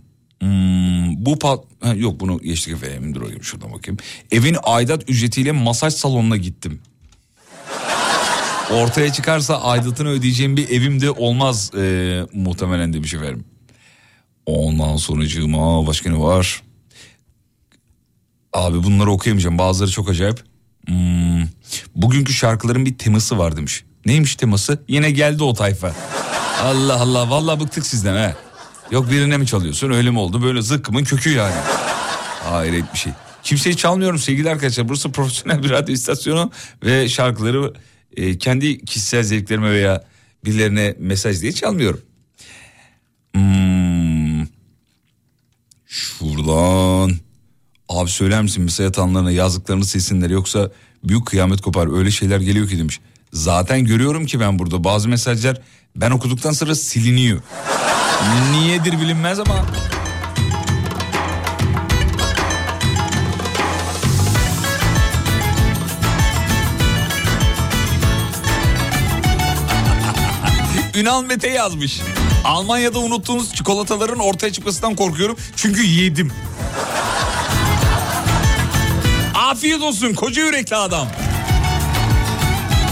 [0.40, 1.64] Hmm, bu pat...
[1.81, 3.14] Ha, yok bunu geçtik efendim.
[3.14, 3.98] Dur bakayım şuradan bakayım.
[4.31, 6.81] Evin aidat ücretiyle masaj salonuna gittim.
[8.70, 13.44] Ortaya çıkarsa aidatını ödeyeceğim bir evim de olmaz e, muhtemelen demiş efendim.
[14.46, 16.62] Ondan sonucuma başka ne var?
[18.53, 20.44] Abi bunları okuyamayacağım bazıları çok acayip.
[20.87, 21.42] Hmm,
[21.94, 23.85] bugünkü şarkıların bir teması var demiş.
[24.07, 24.83] Neymiş teması?
[24.88, 25.94] Yine geldi o tayfa.
[26.62, 28.37] Allah Allah vallahi bıktık sizden ha.
[28.90, 31.55] Yok birine mi çalıyorsun öyle mi oldu böyle zıkkımın kökü yani.
[32.44, 33.12] Hayret bir şey.
[33.42, 34.88] Kimseyi çalmıyorum sevgili arkadaşlar.
[34.88, 36.51] Burası profesyonel bir radyo istasyonu
[36.85, 37.72] ve şarkıları
[38.16, 40.05] e, kendi kişisel zevklerime veya
[40.44, 42.01] birilerine mesaj diye çalmıyorum.
[43.35, 44.46] Hmm.
[45.87, 47.12] Şuradan.
[47.88, 50.70] Abi söyler misin mesaj atanlarına yazdıklarını silsinler yoksa
[51.05, 53.01] büyük kıyamet kopar öyle şeyler geliyor ki demiş.
[53.33, 55.61] Zaten görüyorum ki ben burada bazı mesajlar
[55.96, 57.40] ben okuduktan sonra siliniyor.
[58.53, 59.66] Niyedir bilinmez ama
[70.94, 72.00] Ünal Mete yazmış.
[72.44, 75.37] Almanya'da unuttuğunuz çikolataların ortaya çıkmasından korkuyorum.
[75.57, 76.33] Çünkü yedim.
[79.35, 81.09] Afiyet olsun koca yürekli adam.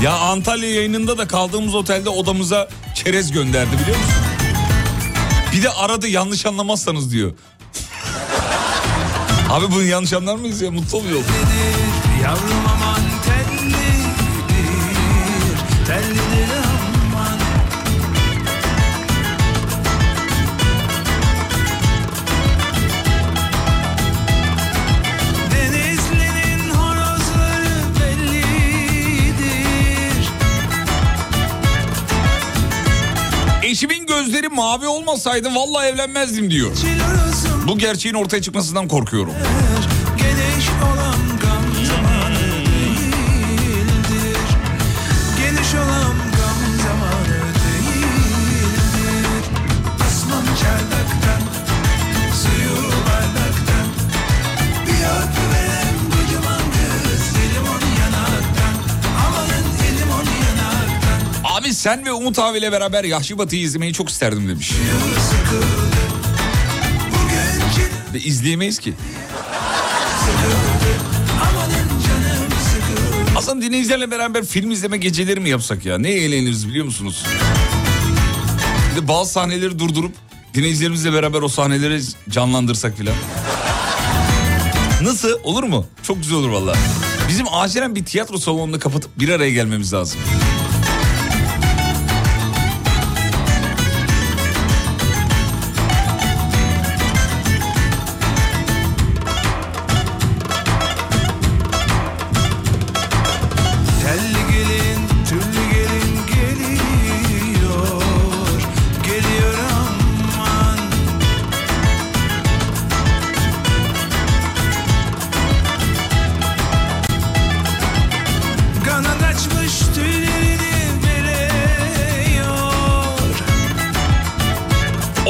[0.03, 4.15] Ya Antalya yayınında da kaldığımız otelde odamıza çerez gönderdi biliyor musun?
[5.53, 7.33] Bir de aradı yanlış anlamazsanız diyor.
[9.51, 11.21] Abi bunu yanlış anlar mıyız ya mutlu oluyor.
[12.23, 13.01] Yavrum aman
[33.71, 36.71] Eşimin gözleri mavi olmasaydı vallahi evlenmezdim diyor.
[37.69, 39.35] Bu gerçeğin ortaya çıkmasından korkuyorum.
[61.81, 64.73] Sen ve Umut abiyle beraber Yahşi Batı'yı izlemeyi çok isterdim demiş.
[68.15, 68.95] Ve izleyemeyiz ki.
[73.37, 75.99] Aslında dinleyicilerle beraber film izleme geceleri mi yapsak ya?
[75.99, 77.25] Ne eğleniriz biliyor musunuz?
[78.97, 80.13] Bir bazı sahneleri durdurup
[80.55, 83.15] dinleyicilerimizle beraber o sahneleri canlandırsak filan.
[85.03, 85.39] Nasıl?
[85.43, 85.87] Olur mu?
[86.03, 86.75] Çok güzel olur valla.
[87.29, 90.21] Bizim acilen bir tiyatro salonunu kapatıp bir araya gelmemiz lazım.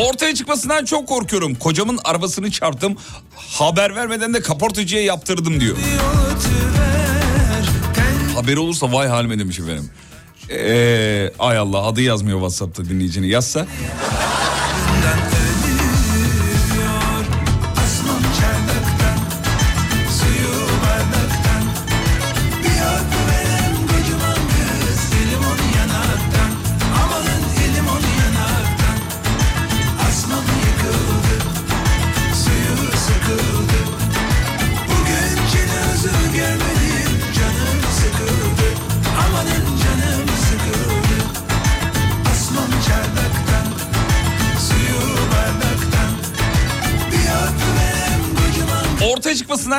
[0.01, 1.55] Ortaya çıkmasından çok korkuyorum.
[1.55, 2.97] Kocamın arabasını çarptım.
[3.37, 5.77] Haber vermeden de kaportacıya yaptırdım diyor.
[8.35, 9.91] Haberi olursa vay halime demiş efendim.
[10.51, 13.29] Ee, ay Allah adı yazmıyor WhatsApp'ta dinleyicini.
[13.29, 13.67] Yazsa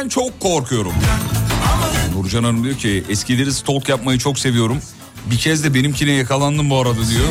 [0.02, 0.94] çıkmasından çok korkuyorum.
[2.16, 4.78] Nurcan Hanım diyor ki eskileri stalk yapmayı çok seviyorum.
[5.32, 7.28] Bir kez de benimkine yakalandım bu arada diyor.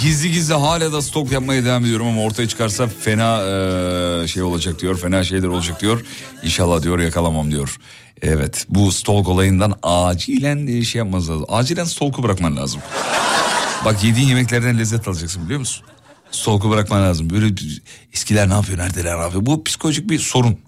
[0.00, 4.98] Gizli gizli hala da stalk yapmaya devam ediyorum ama ortaya çıkarsa fena şey olacak diyor.
[4.98, 6.04] Fena şeyler olacak diyor.
[6.42, 7.76] İnşallah diyor yakalamam diyor.
[8.22, 11.44] Evet bu stalk olayından acilen şey yapmaz lazım.
[11.48, 12.80] Acilen stalk'u bırakman lazım.
[13.84, 15.84] Bak yediğin yemeklerden lezzet alacaksın biliyor musun?
[16.30, 17.30] Stalk'u bırakman lazım.
[17.30, 17.54] Böyle
[18.12, 19.46] eskiler ne yapıyor neredeler ne yapıyor.
[19.46, 20.58] Bu psikolojik bir sorun.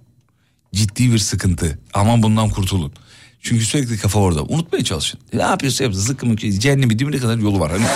[0.74, 1.78] Ciddi bir sıkıntı.
[1.94, 2.92] Aman bundan kurtulun.
[3.40, 4.42] Çünkü sürekli kafa orada.
[4.42, 5.20] Unutmaya çalışın.
[5.32, 6.00] Ne yapıyorsa yapsın.
[6.00, 7.72] Zıkkımın cehennemi dibine kadar yolu var.
[7.72, 7.86] Hani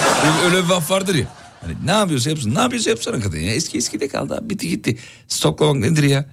[0.44, 1.26] öyle, bir laf vardır ya.
[1.60, 2.54] Hani ne yapıyorsa yapsın.
[2.54, 3.54] Ne yapıyorsa yapsana kadın ya.
[3.54, 4.38] Eski eskide kaldı.
[4.42, 4.98] Bitti gitti.
[5.28, 6.26] Stoklamak nedir ya?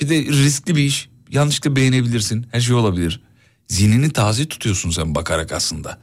[0.00, 1.08] Bir de riskli bir iş.
[1.30, 2.46] Yanlışlıkla beğenebilirsin.
[2.50, 3.20] Her şey olabilir.
[3.68, 5.98] Zihnini taze tutuyorsun sen bakarak aslında.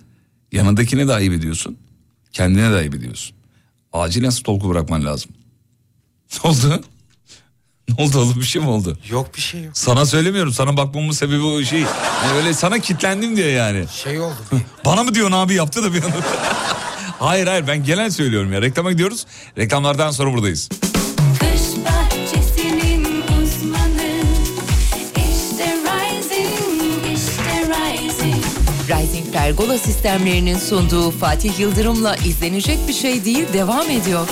[0.52, 1.78] Yanındakine de ayıp ediyorsun.
[2.32, 3.36] Kendine de ayıp ediyorsun.
[3.94, 5.32] Acilen stalk'u bırakman lazım.
[6.44, 6.84] Ne oldu?
[7.98, 8.98] Ne oldu oğlum bir şey mi oldu?
[9.10, 9.72] Yok bir şey yok.
[9.78, 10.54] Sana söylemiyorum.
[10.54, 11.80] Sana bakmamın sebebi o şey.
[11.80, 13.86] Yani öyle sana kitlendim diye yani.
[14.04, 14.36] Şey oldu.
[14.86, 16.16] Bana mı diyorsun abi yaptı da bir anda.
[17.20, 18.62] hayır hayır ben genel söylüyorum ya.
[18.62, 19.26] Reklama gidiyoruz.
[19.58, 20.70] Reklamlardan sonra buradayız.
[21.40, 24.22] Kış bahçesinin uzmanı
[25.16, 28.44] İşte Rising, işte Rising
[28.90, 34.28] Rising Pergola sistemlerinin sunduğu Fatih Yıldırım'la izlenecek bir şey değil devam ediyor.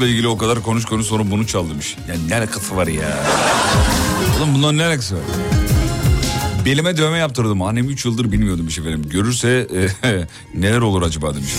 [0.00, 1.96] Stalk'la ilgili o kadar konuş konuş sonra bunu çal demiş.
[2.08, 3.18] Yani ne alakası var ya?
[4.38, 5.22] Oğlum bunların ne alakası var?
[6.64, 7.62] Belime dövme yaptırdım.
[7.62, 9.02] Annem 3 yıldır bilmiyor demiş efendim.
[9.10, 9.68] Görürse
[10.04, 11.50] e, neler olur acaba demiş.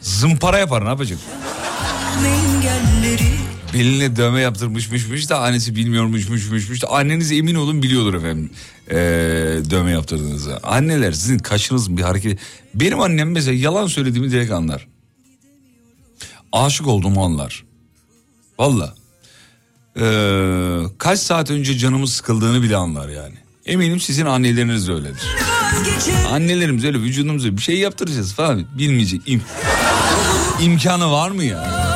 [0.00, 1.18] Zımpara yapar ne yapacak?
[3.74, 8.50] Beline dövme yaptırmışmışmış da annesi bilmiyormuşmuşmuş da anneniz emin olun biliyordur efendim
[8.90, 8.96] ee,
[9.70, 10.58] dövme yaptırdığınızı.
[10.62, 12.38] Anneler sizin kaşınız bir hareket.
[12.74, 14.87] Benim annem mesela yalan söylediğimi direkt anlar.
[16.58, 17.64] Aşık olduğumu anlar.
[18.58, 18.94] Valla.
[20.00, 23.34] Ee, kaç saat önce canımız sıkıldığını bile anlar yani.
[23.66, 25.22] Eminim sizin anneleriniz de öyledir.
[26.32, 29.20] Annelerimiz öyle vücudumuza bir şey yaptıracağız falan bilmeyecek.
[29.28, 29.40] İm-
[30.62, 31.58] imkanı var mı ya?
[31.84, 31.87] Bir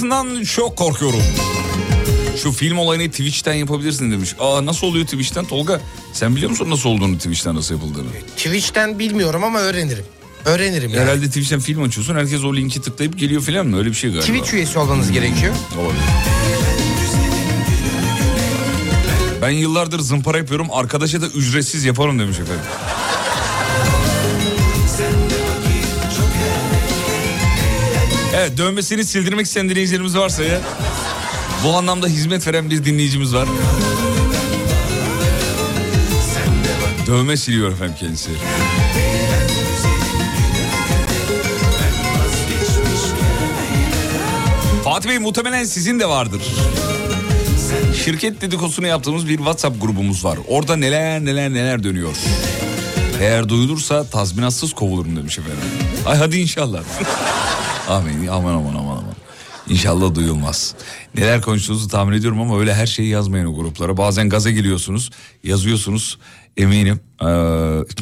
[0.00, 1.22] Ortaya çıkmasından çok korkuyorum.
[2.42, 4.34] Şu film olayını Twitch'ten yapabilirsin demiş.
[4.38, 5.80] Aa nasıl oluyor Twitch'ten Tolga?
[6.12, 8.08] Sen biliyor musun nasıl olduğunu Twitch'ten nasıl yapıldığını?
[8.36, 10.04] Twitch'ten bilmiyorum ama öğrenirim.
[10.44, 11.00] Öğrenirim yani.
[11.02, 12.14] Herhalde Twitch'ten film açıyorsun.
[12.14, 13.78] Herkes o linki tıklayıp geliyor falan mı?
[13.78, 14.26] Öyle bir şey galiba.
[14.26, 15.54] Twitch üyesi olmanız gerekiyor.
[15.78, 16.02] Olabilir.
[19.42, 20.66] Ben yıllardır zımpara yapıyorum.
[20.72, 22.64] Arkadaşa da ücretsiz yaparım demiş efendim.
[28.40, 30.60] Evet dövmesini sildirmek isteyen dinleyicilerimiz varsa ya.
[31.64, 33.48] Bu anlamda hizmet veren bir dinleyicimiz var.
[37.06, 38.30] Dövme siliyor efendim kendisi.
[44.84, 46.42] Fatih Bey muhtemelen sizin de vardır.
[48.04, 50.38] Şirket dedikodusunu yaptığımız bir WhatsApp grubumuz var.
[50.48, 52.16] Orada neler neler neler dönüyor.
[53.20, 55.64] Eğer duyulursa tazminatsız kovulurum demiş efendim.
[56.06, 56.82] Ay hadi inşallah.
[57.90, 59.14] Amin aman aman aman aman.
[59.68, 60.74] İnşallah duyulmaz.
[61.14, 63.96] Neler konuştuğunuzu tahmin ediyorum ama öyle her şeyi yazmayın o gruplara.
[63.96, 65.10] Bazen gaza geliyorsunuz,
[65.44, 66.18] yazıyorsunuz.
[66.56, 67.00] Eminim.
[67.22, 67.26] Ee,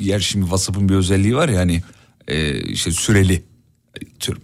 [0.01, 1.83] yer şimdi WhatsApp'ın bir özelliği var ya hani
[2.29, 3.44] e, işte süreli.
[4.20, 4.38] Tür,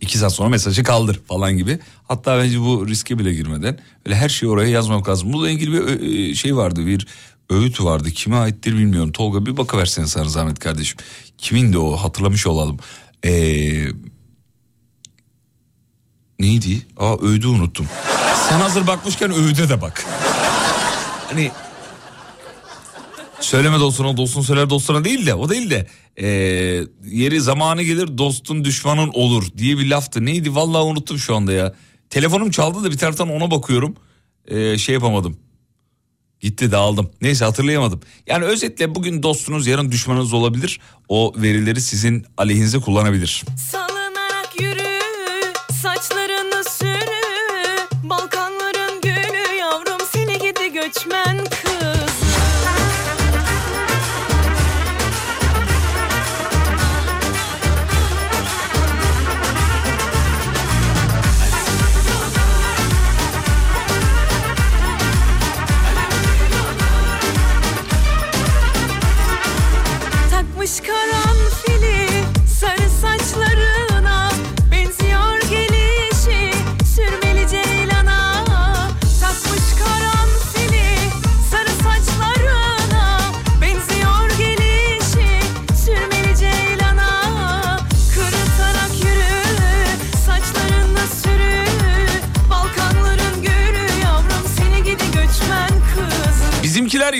[0.00, 1.78] iki saat sonra mesajı kaldır falan gibi.
[2.08, 5.32] Hatta bence bu riske bile girmeden öyle her şeyi oraya yazmamak lazım.
[5.32, 7.06] Bununla ilgili bir şey vardı bir
[7.50, 8.10] öğüt vardı.
[8.10, 9.12] Kime aittir bilmiyorum.
[9.12, 10.98] Tolga bir bakıversene sana zahmet kardeşim.
[11.38, 12.78] Kimin de o hatırlamış olalım.
[13.24, 13.86] Ee,
[16.42, 16.82] neydi?
[16.96, 17.86] Aa öğüdü unuttum.
[18.48, 20.04] Sen hazır bakmışken öğüde de bak.
[21.30, 21.50] Hani
[23.40, 25.86] Söyleme dostuna dostun söyler dostuna değil de o değil de
[26.16, 26.26] e,
[27.04, 30.24] yeri zamanı gelir dostun düşmanın olur diye bir laftı.
[30.24, 31.74] Neydi vallahi unuttum şu anda ya.
[32.10, 33.94] Telefonum çaldı da bir taraftan ona bakıyorum
[34.48, 35.36] E, şey yapamadım.
[36.40, 37.10] Gitti dağıldım.
[37.20, 38.00] Neyse hatırlayamadım.
[38.26, 40.80] Yani özetle bugün dostunuz yarın düşmanınız olabilir.
[41.08, 43.44] O verileri sizin aleyhinize kullanabilir.
[43.70, 43.91] Salınarak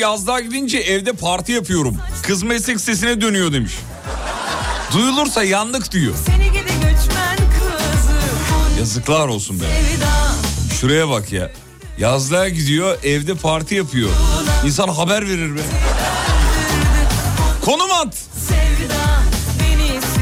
[0.03, 1.96] yazlığa gidince evde parti yapıyorum.
[2.22, 3.72] Kız meslek sesine dönüyor demiş.
[4.92, 6.14] Duyulursa yandık diyor.
[8.78, 9.64] Yazıklar olsun be.
[10.80, 11.50] Şuraya bak ya.
[11.98, 14.11] Yazlığa gidiyor evde parti yapıyor.
[14.66, 15.61] İnsan haber verir be.
[17.64, 18.14] Konum at.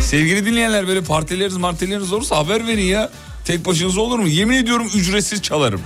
[0.03, 3.11] Sevgili dinleyenler böyle partileriniz martileriniz olursa haber verin ya.
[3.45, 4.29] Tek başınıza olur mu?
[4.29, 5.81] Yemin ediyorum ücretsiz çalarım.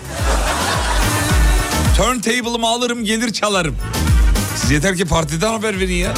[1.96, 3.76] Turntable'ımı alırım gelir çalarım.
[4.56, 6.14] Siz yeter ki partiden haber verin ya.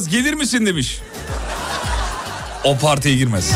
[0.00, 1.00] Yapacağız gelir misin demiş.
[2.64, 3.52] O partiye girmez.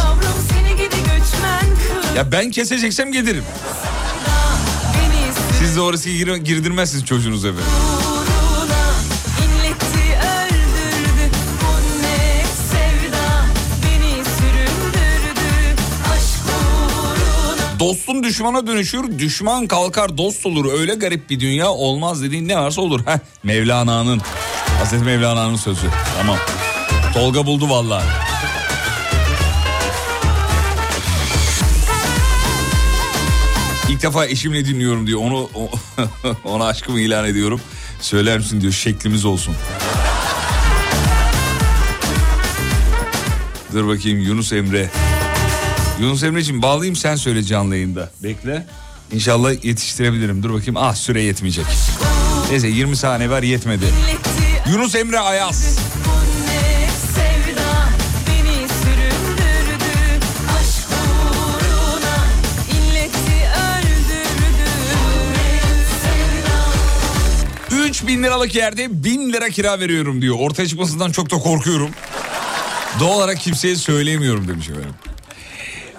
[2.16, 3.44] Ya ben keseceksem gelirim.
[5.58, 7.60] Siz de orası gir- girdirmezsiniz çocuğunuz eve.
[17.80, 20.72] Dostun düşmana dönüşür, düşman kalkar dost olur.
[20.80, 23.00] Öyle garip bir dünya olmaz dediğin ne varsa olur.
[23.06, 24.20] Heh, Mevlana'nın,
[24.84, 25.86] Hazreti Mevlana'nın sözü.
[26.18, 26.38] Tamam.
[27.14, 28.04] Tolga buldu vallahi.
[33.88, 35.20] İlk defa eşimle dinliyorum diyor.
[35.20, 35.50] Onu
[36.44, 37.60] ona aşkımı ilan ediyorum.
[38.00, 39.54] Söyler misin diyor şeklimiz olsun.
[43.72, 44.90] Dur bakayım Yunus Emre.
[46.00, 48.10] Yunus Emre'ciğim bağlayayım sen söyle canlı yayında.
[48.22, 48.66] Bekle.
[49.12, 50.42] İnşallah yetiştirebilirim.
[50.42, 50.76] Dur bakayım.
[50.76, 51.66] Ah süre yetmeyecek.
[52.50, 53.84] Neyse 20 saniye var yetmedi.
[53.84, 54.33] inletti
[54.66, 55.78] Yunus Emre Ayaz.
[68.04, 70.36] 3000 liralık yerde 1000 lira kira veriyorum diyor.
[70.38, 71.90] Ortaya çıkmasından çok da korkuyorum.
[73.00, 74.94] Doğal olarak kimseye söyleyemiyorum demiş efendim.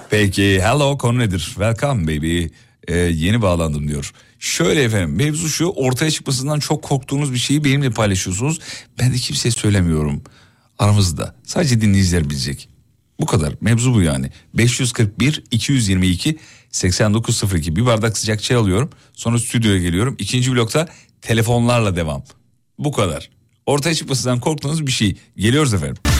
[0.09, 1.39] Peki hello konu nedir?
[1.39, 2.45] Welcome baby.
[2.87, 4.11] Ee, yeni bağlandım diyor.
[4.39, 8.59] Şöyle efendim mevzu şu ortaya çıkmasından çok korktuğunuz bir şeyi benimle paylaşıyorsunuz.
[8.99, 10.23] Ben de kimseye söylemiyorum.
[10.79, 12.69] Aramızda sadece dinleyiciler bilecek.
[13.19, 14.29] Bu kadar mevzu bu yani.
[14.53, 16.37] 541 222
[16.71, 18.89] 8902 bir bardak sıcak çay alıyorum.
[19.13, 20.15] Sonra stüdyoya geliyorum.
[20.19, 20.87] İkinci blokta
[21.21, 22.23] telefonlarla devam.
[22.79, 23.29] Bu kadar.
[23.65, 25.17] Ortaya çıkmasından korktuğunuz bir şey.
[25.37, 26.14] Geliyoruz efendim.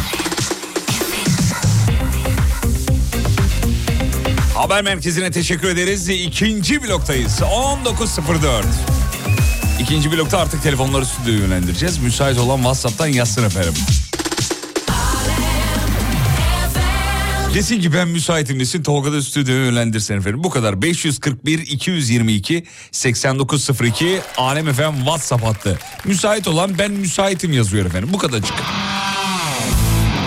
[4.55, 6.09] Haber merkezine teşekkür ederiz.
[6.09, 7.39] İkinci bloktayız.
[7.41, 8.63] 19.04.
[9.79, 11.97] İkinci blokta artık telefonları stüdyoya yönlendireceğiz.
[11.97, 13.73] Müsait olan WhatsApp'tan yazsın efendim.
[17.53, 20.43] Desin ki ben müsaitim desin Tolga da stüdyoya yönlendirsin efendim.
[20.43, 25.79] Bu kadar 541 222 8902 Alem efendim WhatsApp hattı.
[26.05, 28.09] Müsait olan ben müsaitim yazıyor efendim.
[28.13, 28.53] Bu kadarcık.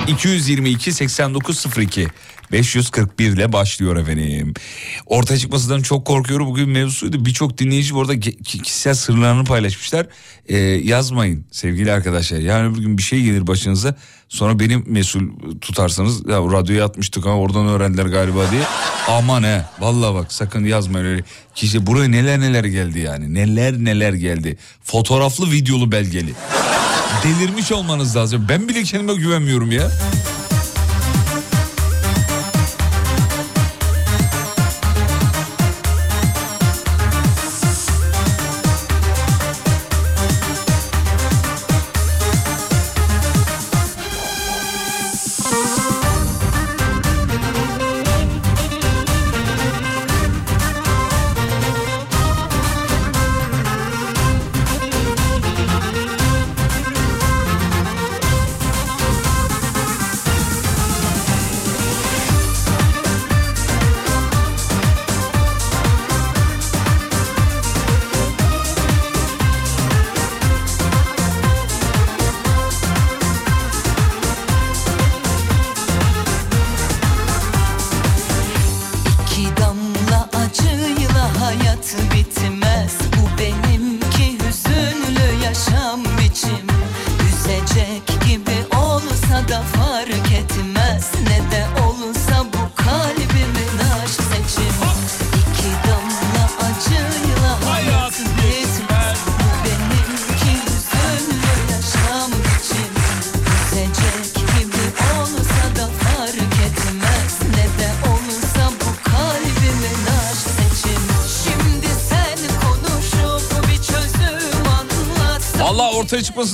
[0.09, 2.09] 222 8902
[2.53, 4.55] 541 ile başlıyor efendim.
[5.07, 6.47] Ortaya çıkmasından çok korkuyorum.
[6.47, 7.25] Bugün mevzusuydu.
[7.25, 10.07] Birçok dinleyici bu arada ki- kişisel sırlarını paylaşmışlar.
[10.49, 12.39] Ee, yazmayın sevgili arkadaşlar.
[12.39, 13.95] Yani bir gün bir şey gelir başınıza.
[14.29, 15.23] Sonra beni mesul
[15.61, 18.63] tutarsanız ya radyoya atmıştık ama oradan öğrendiler galiba diye.
[19.09, 21.23] Aman he vallahi bak sakın yazmayın öyle.
[21.55, 23.35] Kişi buraya neler neler geldi yani.
[23.35, 24.59] Neler neler geldi.
[24.85, 26.33] Fotoğraflı videolu belgeli.
[27.25, 28.47] Delirmiş olmanız lazım.
[28.49, 29.91] Ben bile kendime güvenmiyorum ya.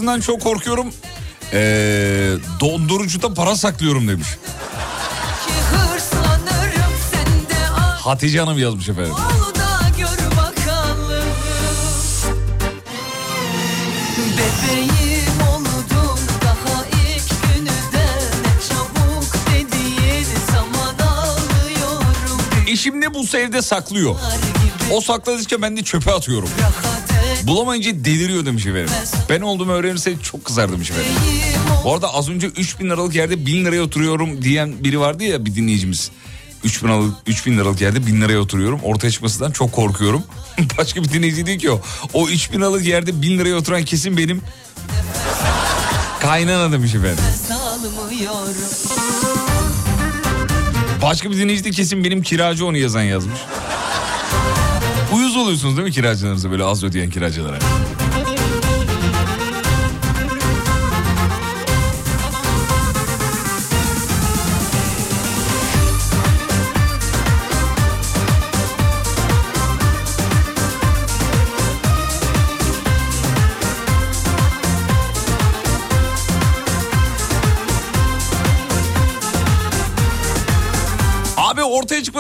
[0.05, 0.93] Ortaya çıkmasından çok korkuyorum.
[1.53, 4.29] Ee, dondurucuda para saklıyorum demiş.
[8.05, 9.15] Hatice Hanım yazmış efendim.
[22.67, 24.15] Eşim ne bulsa evde saklıyor.
[24.93, 26.49] O sakladıkça ben de çöpe atıyorum.
[26.61, 27.04] rahat
[27.47, 28.91] Bulamayınca deliriyor demiş efendim.
[29.29, 31.13] Ben olduğumu öğrenirse çok kızar demiş efendim.
[31.85, 35.55] Bu arada az önce 3000 liralık yerde 1000 liraya oturuyorum diyen biri vardı ya bir
[35.55, 36.11] dinleyicimiz.
[36.65, 38.81] 3000 liralık, 3000 liralık yerde 1000 liraya oturuyorum.
[38.83, 40.23] Ortaya çıkmasından çok korkuyorum.
[40.79, 41.81] Başka bir dinleyici diyor ki o.
[42.13, 44.43] O 3000 liralık yerde 1000 liraya oturan kesin benim
[46.21, 47.25] kaynana demiş efendim.
[51.03, 53.39] Başka bir dinleyici de kesin benim kiracı onu yazan yazmış.
[55.45, 57.59] Oluyorsunuz değil mi kiracılarınıza böyle az ödeyen kiracılara?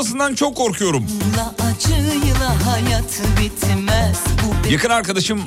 [0.04, 1.06] Çıkmasından çok korkuyorum.
[4.70, 5.40] Yakın arkadaşım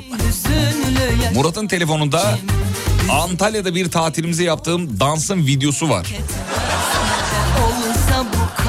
[1.34, 2.38] Murat'ın telefonunda
[3.10, 6.06] Antalya'da bir tatilimize yaptığım dansın videosu var.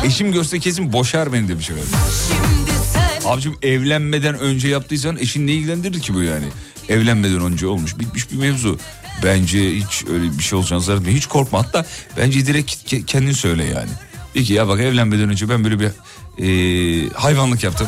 [0.05, 1.89] Eşim görse kesin boşar beni demiş efendim.
[3.25, 6.45] Abicim evlenmeden önce yaptıysan eşin ne ilgilendirir ki bu yani?
[6.89, 8.79] Evlenmeden önce olmuş bitmiş bir mevzu.
[9.23, 11.17] Bence hiç öyle bir şey olacağını zannetmiyorum.
[11.17, 11.85] Hiç korkma hatta
[12.17, 13.89] bence direkt ke- kendin söyle yani.
[14.35, 15.89] De ki ya bak evlenmeden önce ben böyle bir
[16.43, 17.87] e, hayvanlık yaptım.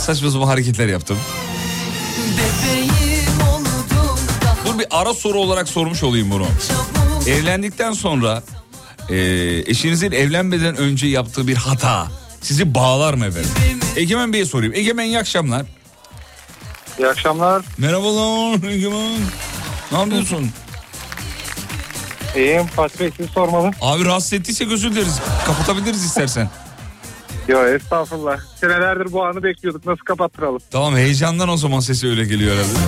[0.00, 1.18] Saçma sapan hareketler yaptım.
[4.66, 6.46] Dur bir ara soru olarak sormuş olayım bunu.
[7.26, 8.42] Evlendikten sonra
[9.08, 9.16] e,
[9.66, 12.08] eşinizin evlenmeden önce yaptığı bir hata
[12.42, 13.50] sizi bağlar mı efendim?
[13.96, 14.74] Egemen Bey'e sorayım.
[14.74, 15.66] Egemen iyi akşamlar.
[16.98, 17.62] İyi akşamlar.
[17.78, 19.20] Merhabalar Egemen.
[19.92, 20.50] Ne yapıyorsun?
[22.36, 22.66] İyiyim.
[22.66, 23.70] Fatih Bey sizi sormalı.
[23.80, 25.20] Abi rahatsız ettiyse özür dileriz.
[25.46, 26.48] Kapatabiliriz istersen.
[27.48, 28.38] Yo estağfurullah.
[28.60, 29.86] Senelerdir bu anı bekliyorduk.
[29.86, 30.60] Nasıl kapattıralım?
[30.70, 32.78] Tamam heyecandan o zaman sesi öyle geliyor herhalde.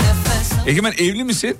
[0.71, 1.57] Egemen evli misin?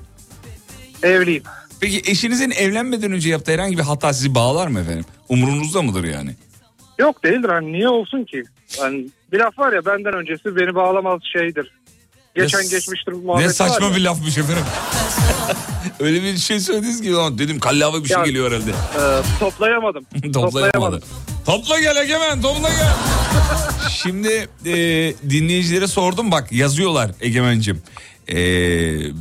[1.03, 1.43] Evliyim.
[1.81, 5.05] Peki eşinizin evlenmeden önce yaptığı herhangi bir hata sizi bağlar mı efendim?
[5.29, 6.31] Umurunuzda mıdır yani?
[6.99, 8.43] Yok değildir hani niye olsun ki?
[8.81, 11.73] Yani bir laf var ya benden öncesi beni bağlamaz şeydir.
[12.35, 14.65] Geçen geçmiştir muhabbeti Ne saçma var bir lafmış efendim.
[16.01, 18.71] öyle bir şey söylediniz ki "Lan dedim kallava bir şey Ya- geliyor herhalde.
[18.71, 20.05] Ee, toplayamadım.
[20.33, 21.03] Toplayamadı.
[21.47, 22.93] Topla gel Egemen topla gel.
[24.03, 24.75] Şimdi e,
[25.31, 27.83] dinleyicilere sordum bak yazıyorlar Egemen'cim.
[28.29, 28.37] E,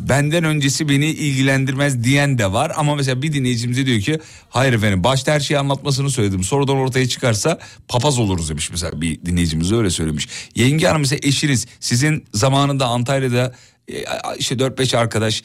[0.09, 5.03] benden öncesi beni ilgilendirmez diyen de var ama mesela bir dinleyicimize diyor ki hayır efendim
[5.03, 9.89] başta her şeyi anlatmasını söyledim sonradan ortaya çıkarsa papaz oluruz demiş mesela bir dinleyicimiz öyle
[9.89, 10.27] söylemiş.
[10.55, 13.55] Yenge hanım mesela eşiniz sizin zamanında Antalya'da
[13.87, 14.05] e,
[14.37, 15.43] işte 4-5 arkadaş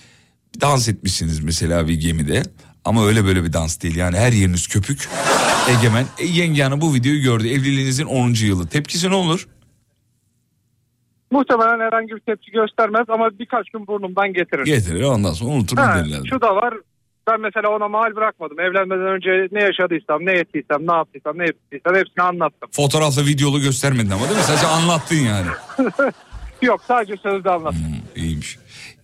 [0.60, 2.42] dans etmişsiniz mesela bir gemide.
[2.84, 5.08] Ama öyle böyle bir dans değil yani her yeriniz köpük.
[5.68, 8.34] Egemen e, yenge hanım bu videoyu gördü evliliğinizin 10.
[8.34, 8.66] yılı.
[8.66, 9.48] Tepkisi ne olur?
[11.36, 14.64] Muhtemelen herhangi bir tepki göstermez ama birkaç gün burnumdan getirir.
[14.64, 16.20] Getirir ondan sonra unutur Ha, giderler.
[16.30, 16.74] şu da var.
[17.28, 18.60] Ben mesela ona mal bırakmadım.
[18.60, 22.68] Evlenmeden önce ne yaşadıysam, ne ettiysem, ne yaptıysam, ne ettiysem hepsini anlattım.
[22.72, 24.42] Fotoğrafla videolu göstermedin ama değil mi?
[24.44, 25.46] Sadece anlattın yani.
[26.62, 27.78] Yok sadece sözde anlattım.
[27.78, 28.58] Hmm, iyiymiş.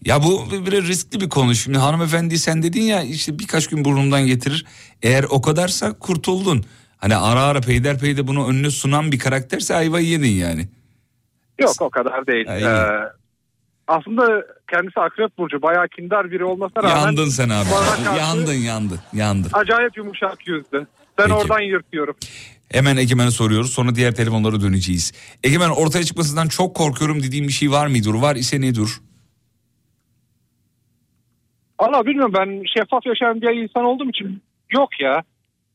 [0.04, 1.54] Ya bu biraz riskli bir konu.
[1.54, 4.66] Şimdi hanımefendi sen dedin ya işte birkaç gün burnumdan getirir.
[5.02, 6.64] Eğer o kadarsa kurtuldun.
[6.96, 10.68] Hani ara ara peyderpeyde bunu önüne sunan bir karakterse ayvayı yedin yani.
[11.62, 12.46] Yok o kadar değil.
[12.46, 12.64] Ha, iyi.
[12.66, 13.08] Ee,
[13.88, 15.62] aslında kendisi akrep burcu.
[15.62, 17.68] Bayağı kindar biri olmasına rağmen Yandın sen abi.
[17.74, 19.50] bana karşı Yandın yandın yandın.
[19.52, 20.86] acayip yumuşak yüzlü.
[21.18, 21.32] Ben Peki.
[21.34, 22.16] oradan yırtıyorum.
[22.72, 25.12] Hemen Egemen'e soruyoruz sonra diğer telefonlara döneceğiz.
[25.44, 28.14] Egemen ortaya çıkmasından çok korkuyorum dediğim bir şey var mıdır?
[28.14, 28.88] Var ise nedir?
[31.78, 35.22] Allah bilmiyorum ben şeffaf yaşayan bir insan olduğum için yok ya.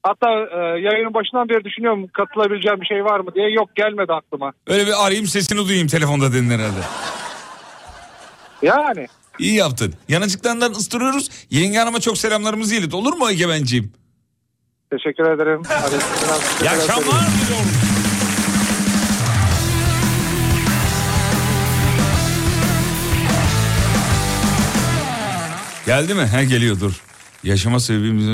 [0.08, 3.50] Hatta e, yayının başından beri düşünüyorum katılabileceğim bir şey var mı diye.
[3.50, 4.54] Yok gelmedi aklıma.
[4.68, 6.80] Öyle bir arayayım sesini duyayım telefonda dedin herhalde.
[8.62, 9.08] Yani
[9.40, 9.94] İyi yaptın.
[10.10, 11.30] Yanıcıklarından ıstırıyoruz.
[11.50, 12.94] Yenge hanıma çok selamlarımızı ilet.
[12.94, 13.94] Olur mu Egemen'ciğim?
[14.92, 15.62] teşekkür ederim.
[16.62, 17.68] İyi akşamlar diliyorum.
[25.86, 26.28] Geldi mi?
[26.28, 27.02] He geliyor dur.
[27.48, 28.26] Yaşama sebebimiz...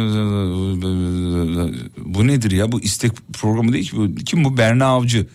[1.98, 2.72] Bu nedir ya?
[2.72, 3.12] Bu istek
[3.42, 3.98] programı değil ki.
[3.98, 4.16] Bu.
[4.16, 4.58] Kim bu?
[4.58, 5.28] Berna Avcı.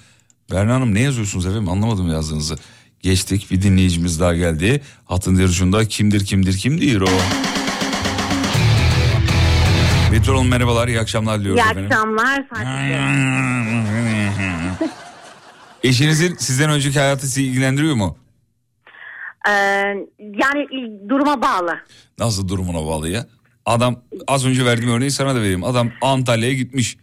[0.53, 1.69] Berna Hanım ne yazıyorsunuz efendim?
[1.69, 2.57] Anlamadım yazdığınızı.
[3.03, 4.81] Geçtik bir dinleyicimiz daha geldi.
[5.05, 7.07] Hatın yarışında kimdir kimdir kimdir o?
[10.13, 11.85] Betül Hanım merhabalar iyi akşamlar diliyoruz İyi efendim.
[11.93, 12.69] akşamlar Fatih.
[15.85, 18.17] Eşinizin sizden önceki hayatı sizi ilgilendiriyor mu?
[19.49, 19.53] Ee,
[20.19, 21.79] yani il- duruma bağlı.
[22.19, 23.27] Nasıl durumuna bağlı ya?
[23.69, 25.65] Adam az önce verdiğim örneği sana da vereyim.
[25.65, 26.97] Adam Antalya'ya gitmiş.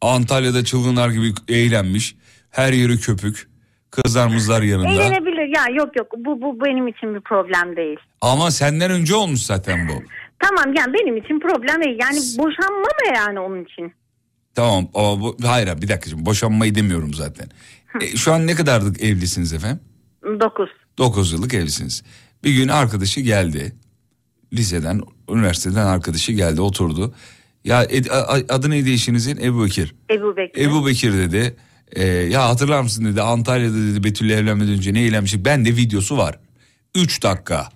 [0.00, 2.16] Antalya'da çılgınlar gibi eğlenmiş.
[2.50, 3.48] Her yeri köpük.
[3.90, 4.88] Kızlar mızlar yanında.
[4.88, 5.56] Eğlenebilir.
[5.56, 7.98] Ya yok yok bu bu benim için bir problem değil.
[8.20, 9.92] Ama senden önce olmuş zaten bu.
[10.38, 11.98] Tamam yani benim için problem değil.
[12.02, 13.92] Yani boşanma mı yani onun için?
[14.54, 17.48] Tamam ama bu, hayır bir dakika şimdi boşanmayı demiyorum zaten.
[18.00, 19.80] E, şu an ne kadarlık evlisiniz efendim?
[20.40, 20.68] 9.
[20.98, 22.02] 9 yıllık evlisiniz.
[22.44, 23.72] Bir gün arkadaşı geldi.
[24.52, 25.00] Liseden,
[25.34, 27.14] üniversiteden arkadaşı geldi oturdu.
[27.64, 29.36] Ya ed- adı neydi eşinizin?
[29.36, 29.94] Ebu Bekir.
[30.10, 30.60] Ebu Bekir.
[30.62, 31.56] Ebu Bekir dedi.
[31.92, 35.44] "E, ya hatırlar mısın dedi Antalya'da dedi Betül'le evlenmeden önce ne eğlenmiştik.
[35.44, 36.38] Ben de videosu var.
[36.94, 37.68] 3 dakika.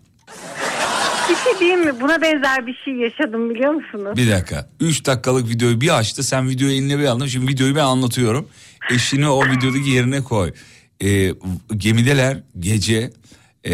[1.30, 2.00] Bir şey diyeyim mi?
[2.00, 4.16] Buna benzer bir şey yaşadım biliyor musunuz?
[4.16, 4.68] Bir dakika.
[4.80, 6.22] 3 dakikalık videoyu bir açtı.
[6.22, 7.26] Sen videoyu eline bir aldın.
[7.26, 8.48] Şimdi videoyu ben anlatıyorum.
[8.94, 10.52] Eşini o videodaki yerine koy.
[11.04, 11.30] Ee,
[11.76, 13.10] gemideler gece
[13.66, 13.72] ee,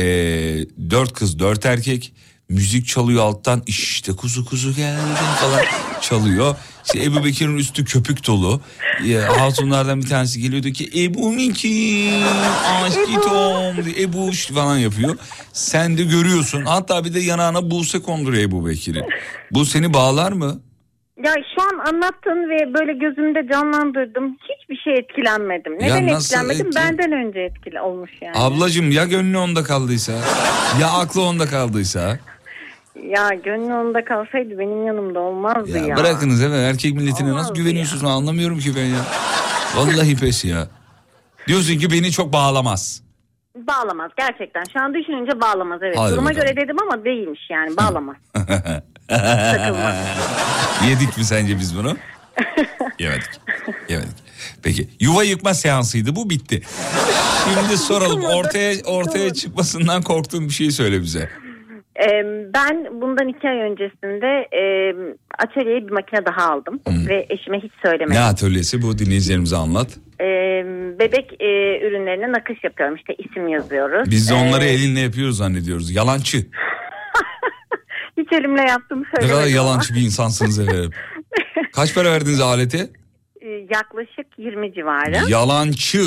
[0.90, 2.12] dört kız dört erkek
[2.50, 5.64] müzik çalıyor alttan işte kuzu kuzu geldim falan
[6.00, 6.56] çalıyor.
[6.84, 8.60] İşte Ebu Bekir'in üstü köpük dolu.
[9.08, 12.10] Ee, hatunlardan bir tanesi geliyordu ki Ebu Miki
[12.84, 15.16] aşkitom diye Ebu şt falan yapıyor.
[15.52, 19.04] Sen de görüyorsun hatta bir de yanağına Buse konduruyor Ebu Bekir'in.
[19.50, 20.60] Bu seni bağlar mı?
[21.24, 24.36] Ya şu an anlattın ve böyle gözümde canlandırdım.
[24.42, 25.72] Hiçbir şey etkilenmedim.
[25.80, 26.66] Neden nasıl etkilenmedim?
[26.66, 28.32] etki- Benden önce etkili olmuş yani.
[28.38, 30.12] Ablacım ya gönlü onda kaldıysa
[30.80, 32.18] ya aklı onda kaldıysa
[33.08, 35.96] Ya gönlü onda kalsaydı benim yanımda olmazdı ya, ya.
[35.96, 37.62] bırakınız evet erkek milletine Olmaz nasıl ya.
[37.62, 39.00] güveniyorsunuz anlamıyorum ki ben ya.
[39.76, 40.68] Vallahi pes ya.
[41.48, 43.02] Diyorsun ki beni çok bağlamaz.
[43.56, 44.64] Bağlamaz gerçekten.
[44.72, 45.96] Şu an düşününce bağlamaz evet.
[45.98, 46.46] Hadi Duruma bakalım.
[46.46, 48.16] göre dedim ama değilmiş yani bağlamaz.
[49.08, 49.96] Takılmaz.
[50.88, 51.96] Yedik mi sence biz bunu?
[52.98, 53.30] Yemedik.
[53.88, 54.16] Yemedik.
[54.62, 56.62] Peki yuva yıkma seansıydı bu bitti.
[57.44, 61.30] Şimdi soralım ortaya ortaya çıkmasından korktuğun bir şey söyle bize.
[62.54, 64.26] Ben bundan iki ay öncesinde
[64.56, 64.62] e,
[65.38, 66.80] atölyeye bir makine daha aldım.
[67.08, 68.22] Ve eşime hiç Ne söylemedim.
[68.22, 69.88] atölyesi bu dinleyicilerimize anlat.
[71.00, 71.46] Bebek e,
[71.86, 72.96] ürünlerine nakış yapıyorum.
[72.96, 74.10] İşte isim yazıyoruz.
[74.10, 75.90] Biz de onları Ee, elinle yapıyoruz zannediyoruz.
[75.90, 76.38] Yalancı.
[78.16, 79.56] Hiç elimle yaptım Ne söylemedim kadar ama.
[79.56, 80.90] yalancı bir insansınız efendim.
[81.72, 82.78] Kaç para verdiniz alete?
[83.42, 85.30] Ee, yaklaşık 20 civarı.
[85.30, 86.02] Yalancı.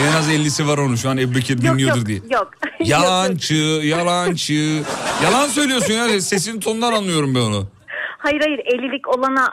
[0.00, 2.20] En az 50'si var onu şu an Ebu Bekir dinliyordur yok, diye.
[2.30, 2.50] Yok.
[2.80, 3.54] Yalancı,
[3.84, 4.82] yalancı.
[5.24, 7.66] Yalan söylüyorsun ya sesinin tonundan anlıyorum ben onu.
[8.24, 9.44] Hayır hayır 50'lik olana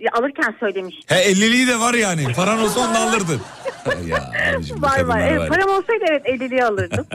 [0.00, 0.94] e, alırken söylemiş.
[1.06, 2.22] He 50'liği de var yani.
[2.36, 3.40] Paran olsa onu alırdın.
[4.06, 4.18] ya
[4.56, 5.20] abicim Var var.
[5.28, 5.48] Evet, var.
[5.48, 7.06] param olsaydı evet 50'liği alırdım.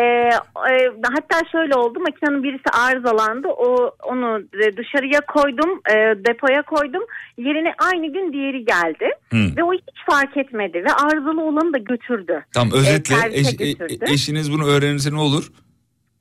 [0.00, 0.04] ee,
[0.70, 3.48] e, hatta şöyle oldu makinenin birisi arızalandı.
[3.48, 4.42] O onu
[4.76, 5.94] dışarıya koydum, e,
[6.28, 7.02] depoya koydum.
[7.38, 9.08] Yerine aynı gün diğeri geldi.
[9.30, 9.56] Hı.
[9.56, 12.44] Ve o hiç fark etmedi ve arızalı olanı da götürdü.
[12.52, 14.04] Tamam E, özetle eş- e- götürdü.
[14.08, 15.50] e- eşiniz bunu öğrenirse ne olur?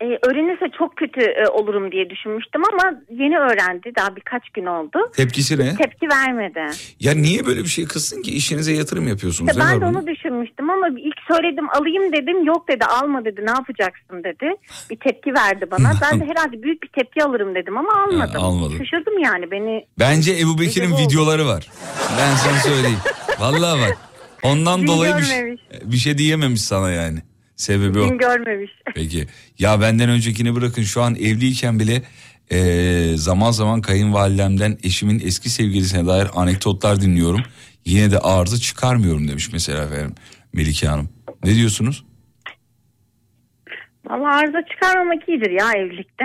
[0.01, 3.91] E, öğrenirse çok kötü e, olurum diye düşünmüştüm ama yeni öğrendi.
[3.99, 5.11] Daha birkaç gün oldu.
[5.15, 5.75] Tepkisi ne?
[5.75, 6.59] Tepki vermedi.
[6.99, 9.51] Ya niye böyle bir şey kızsın ki işinize yatırım yapıyorsunuz?
[9.51, 13.51] İşte ben de onu düşünmüştüm ama ilk söyledim alayım dedim yok dedi alma dedi ne
[13.51, 14.55] yapacaksın dedi.
[14.89, 15.91] Bir tepki verdi bana.
[16.01, 18.41] ben de herhalde büyük bir tepki alırım dedim ama almadım.
[18.41, 18.77] Ha, almadın.
[18.77, 19.85] Şaşırdım yani beni.
[19.99, 21.69] Bence Ebu Bekir'in videoları var.
[22.19, 22.99] Ben sana söyleyeyim.
[23.39, 23.91] Vallahi var.
[24.43, 27.19] Ondan Gün dolayı bir, şey- bir şey diyememiş sana yani.
[27.57, 28.09] Sebebi o.
[28.09, 28.71] Gün görmemiş.
[28.95, 29.27] Peki.
[29.59, 32.01] Ya benden öncekini bırakın şu an evliyken bile
[32.51, 37.41] eee, zaman zaman kayınvalidemden eşimin eski sevgilisine dair anekdotlar dinliyorum.
[37.85, 40.15] Yine de arıza çıkarmıyorum demiş mesela efendim
[40.53, 41.09] Melike Hanım.
[41.43, 42.03] Ne diyorsunuz?
[44.09, 46.23] Valla arıza çıkarmamak iyidir ya evlilikte.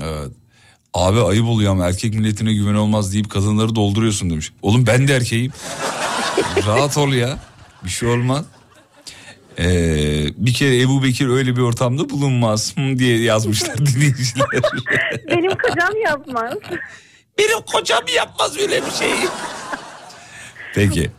[0.00, 0.32] Evet.
[0.94, 4.52] Abi ayıp oluyor ama erkek milletine güven olmaz deyip kadınları dolduruyorsun demiş.
[4.62, 5.52] Oğlum ben de erkeğim.
[6.66, 7.38] Rahat ol ya.
[7.84, 8.44] Bir şey olmaz.
[9.58, 14.46] Ee, bir kere Ebu Bekir öyle bir ortamda bulunmaz hmm, diye yazmışlar dinleyiciler.
[15.28, 16.54] Benim kocam yapmaz.
[17.38, 19.28] Benim kocam yapmaz öyle bir şeyi.
[20.74, 21.10] Peki.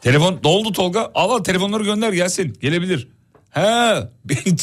[0.00, 1.10] Telefon doldu Tolga.
[1.14, 2.58] Allah telefonları gönder gelsin.
[2.60, 3.08] Gelebilir.
[3.50, 3.94] He.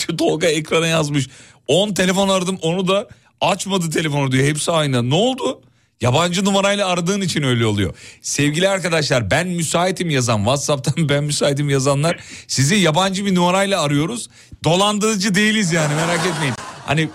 [0.17, 1.29] Tolga ekrana yazmış.
[1.67, 3.07] 10 telefon aradım onu da
[3.41, 4.43] açmadı telefonu diyor.
[4.45, 5.09] Hepsi aynı.
[5.09, 5.61] Ne oldu?
[6.01, 7.93] Yabancı numarayla aradığın için öyle oluyor.
[8.21, 14.29] Sevgili arkadaşlar ben müsaitim yazan WhatsApp'tan ben müsaitim yazanlar sizi yabancı bir numarayla arıyoruz.
[14.63, 16.53] Dolandırıcı değiliz yani merak etmeyin.
[16.85, 17.09] Hani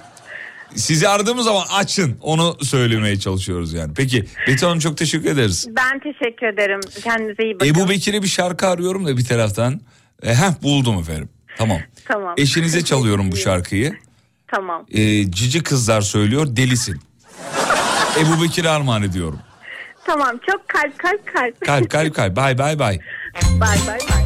[0.75, 3.95] sizi aradığımız zaman açın onu söylemeye çalışıyoruz yani.
[3.97, 5.67] Peki Betül Hanım çok teşekkür ederiz.
[5.77, 6.81] Ben teşekkür ederim.
[7.05, 7.67] Kendinize iyi bakın.
[7.67, 9.81] Ebu Bekir'e bir şarkı arıyorum da bir taraftan.
[10.23, 11.29] E, heh buldum efendim.
[11.59, 11.79] Tamam.
[12.05, 12.35] Tamam.
[12.37, 13.93] Eşinize çalıyorum bu şarkıyı.
[14.49, 14.87] Tamam.
[14.91, 17.01] Ee, cici kızlar söylüyor delisin.
[18.19, 19.39] Ebu Bekir armağan ediyorum.
[20.07, 21.61] Tamam çok kalp kalp kalp.
[21.61, 22.99] Kalp kalp kalp bay bay bay.
[23.61, 24.23] Bay bay bay.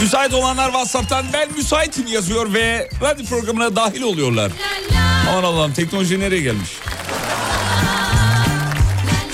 [0.00, 4.52] Müsait olanlar WhatsApp'tan ben müsaitim yazıyor ve radyo programına dahil oluyorlar.
[5.30, 6.70] Aman Allah'ım teknoloji nereye gelmiş?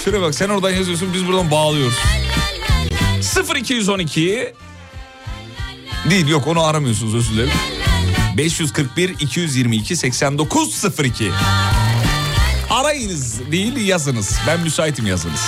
[0.05, 1.95] Şuraya bak sen oradan yazıyorsun biz buradan bağlıyoruz.
[3.57, 4.55] 0212
[6.11, 7.51] değil yok onu aramıyorsunuz özür dilerim.
[8.37, 11.31] 541 222 8902
[12.71, 14.39] Arayınız değil yazınız.
[14.47, 15.41] Ben müsaitim yazınız.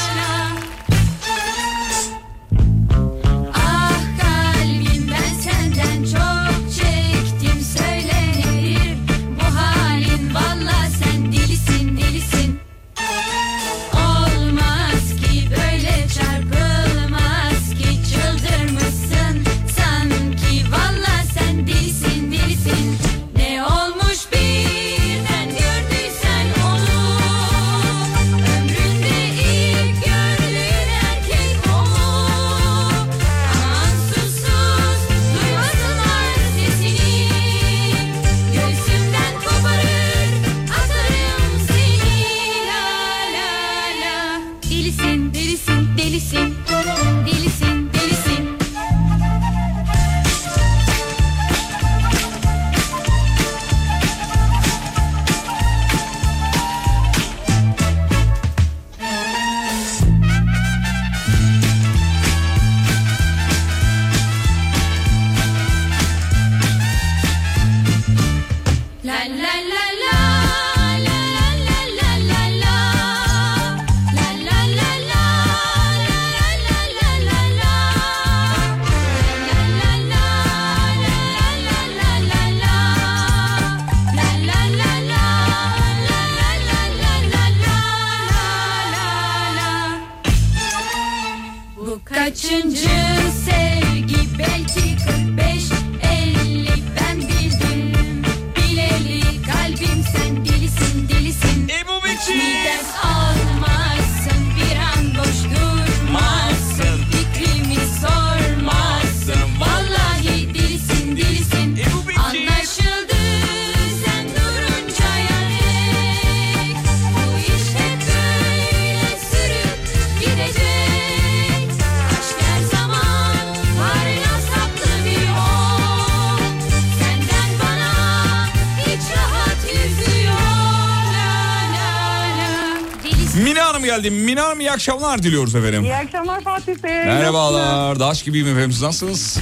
[134.84, 135.82] Akşamlar diliyoruz efendim.
[135.84, 136.92] İyi akşamlar Fatih Bey.
[136.92, 138.00] Merhabalar.
[138.00, 138.72] Daş gibiyim efendim.
[138.72, 139.38] Siz nasılsınız?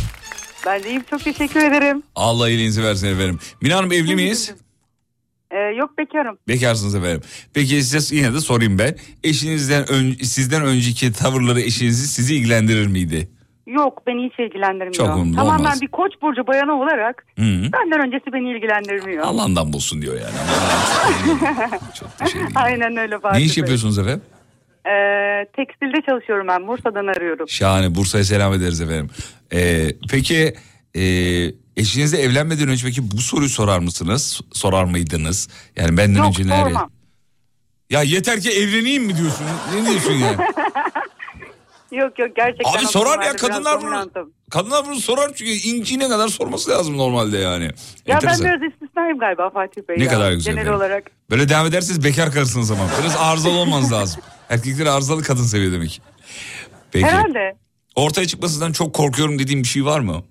[0.66, 2.03] Ben de iyiyim çok teşekkür ederim.
[2.14, 3.38] Allah iyiliğinizi versin efendim.
[3.61, 4.55] Mina Hanım evli miyiz?
[5.51, 6.38] Ee, yok bekarım.
[6.49, 7.20] Bekarsınız efendim.
[7.55, 8.97] Peki size yine de sorayım ben.
[9.24, 13.30] Eşinizden ön, sizden önceki tavırları eşinizi sizi ilgilendirir miydi?
[13.66, 14.93] Yok beni hiç ilgilendirmiyor.
[14.95, 15.80] Çok umurumda Tamamen olmaz.
[15.82, 17.43] bir koç burcu bayanı olarak Hı.
[17.72, 19.24] benden öncesi beni ilgilendirmiyor.
[19.24, 20.34] Allah'ından bulsun diyor yani.
[22.01, 22.47] Çok değil.
[22.55, 23.61] Aynen öyle Fatih Ne iş Bey.
[23.61, 24.22] yapıyorsunuz efendim?
[24.87, 26.66] Ee, tekstilde çalışıyorum ben.
[26.68, 27.49] Bursa'dan arıyorum.
[27.49, 27.95] Şahane.
[27.95, 29.11] Bursa'ya selam ederiz efendim.
[29.53, 30.55] Ee, peki
[30.95, 31.03] e,
[31.76, 34.41] eşinizle evlenmeden önce peki bu soruyu sorar mısınız?
[34.53, 35.49] Sorar mıydınız?
[35.76, 36.64] Yani benden Yok önce nereye?
[36.64, 36.91] sormam.
[37.91, 39.47] Ya yeter ki evleneyim mi diyorsun?
[39.74, 40.37] Ne diyorsun yani?
[41.93, 42.78] Yok yok gerçekten.
[42.78, 44.11] Abi sorar ya kadınlar bunu.
[44.53, 47.64] Kadınlar bunu sorar çünkü inciğine kadar sorması lazım normalde yani.
[48.07, 48.44] Ya Enteresan.
[48.46, 49.98] ben biraz istisnayım galiba Fatih Bey.
[49.98, 50.11] Ne ya.
[50.11, 50.80] kadar güzel Genel efendim.
[50.80, 51.11] olarak.
[51.30, 52.86] Böyle devam ederseniz bekar karısınız ama.
[53.03, 54.22] Biraz arızalı olmanız lazım.
[54.50, 56.03] Erkekler arızalı kadın seviyor demek.
[56.92, 57.07] Peki.
[57.07, 57.57] Herhalde.
[57.96, 60.22] Ortaya çıkmasından çok korkuyorum dediğim bir şey var mı?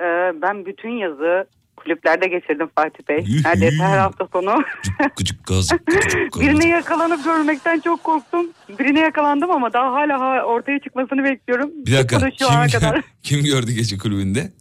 [0.00, 0.04] Ee,
[0.42, 1.46] ben bütün yazı
[1.90, 3.24] kulüplerde geçirdim Fatih Bey.
[3.44, 4.54] Neredeyse her hafta sonu.
[5.16, 5.70] Gıcık gaz.
[6.40, 8.46] Birine yakalanıp görmekten çok korktum.
[8.78, 11.70] Birine yakalandım ama daha hala ha- ortaya çıkmasını bekliyorum.
[11.86, 12.16] Bir dakika.
[12.16, 13.00] Çıkmadı şu ana Kim, kadar.
[13.22, 14.52] kim gördü gece kulübünde?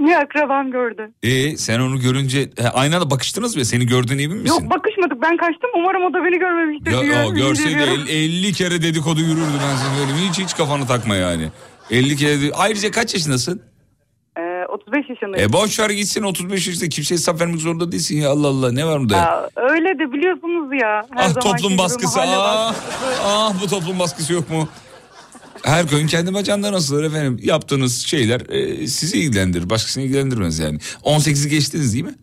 [0.00, 1.10] Bir akrabam gördü.
[1.22, 3.64] E sen onu görünce he, aynı anda bakıştınız mı?
[3.64, 4.60] Seni gördüğüne emin misin?
[4.62, 8.04] Yok bakışmadık ben kaçtım umarım o da beni görmemiştir Ya, o görseydi ediyorum.
[8.08, 10.28] el- 50 kere dedikodu yürürdü ben sana söyleyeyim.
[10.30, 11.48] Hiç hiç kafanı takma yani.
[11.90, 13.62] 50 kere de- Ayrıca kaç yaşındasın?
[14.74, 15.50] Ee, 35 yaşındayım.
[15.50, 18.86] E boş ver gitsin 35 yaşında kimseye hesap vermek zorunda değilsin ya Allah Allah ne
[18.86, 19.16] var burada?
[19.16, 19.22] ya?
[19.22, 21.02] Aa, öyle de biliyorsunuz ya.
[21.10, 23.22] Her ah toplum baskısı ah, baskısı.
[23.24, 24.68] ah bu toplum baskısı yok mu?
[25.62, 30.78] Her köyün kendi bacağında nasıl efendim yaptığınız şeyler e, sizi ilgilendirir başkasını ilgilendirmez yani.
[31.04, 32.14] 18'i geçtiniz değil mi?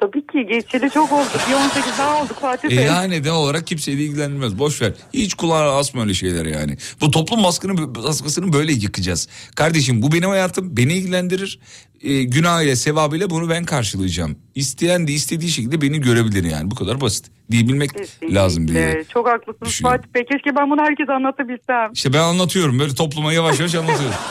[0.00, 1.28] Tabii ki geçeli çok oldu.
[1.50, 2.84] Bir 18 daha olduk Fatih E Bey.
[2.84, 4.58] yani neden olarak kimseyi de ilgilendirmez.
[4.58, 4.92] Boş ver.
[5.14, 6.76] Hiç kulağına asma öyle şeyler yani.
[7.00, 9.28] Bu toplum baskını, baskısını böyle yıkacağız.
[9.56, 10.76] Kardeşim bu benim hayatım.
[10.76, 11.58] Beni ilgilendirir.
[12.02, 14.36] E, günah ile sevabıyla bunu ben karşılayacağım.
[14.54, 16.70] İsteyen de istediği şekilde beni görebilir yani.
[16.70, 17.26] Bu kadar basit.
[17.50, 17.90] Diyebilmek
[18.34, 18.86] lazım diye.
[18.86, 19.12] Kesinlikle.
[19.12, 19.80] Çok haklısınız.
[19.82, 20.24] Fatih Bey.
[20.24, 21.92] Keşke ben bunu herkese anlatabilsem.
[21.94, 24.16] İşte ben anlatıyorum böyle topluma yavaş yavaş anlatıyorum.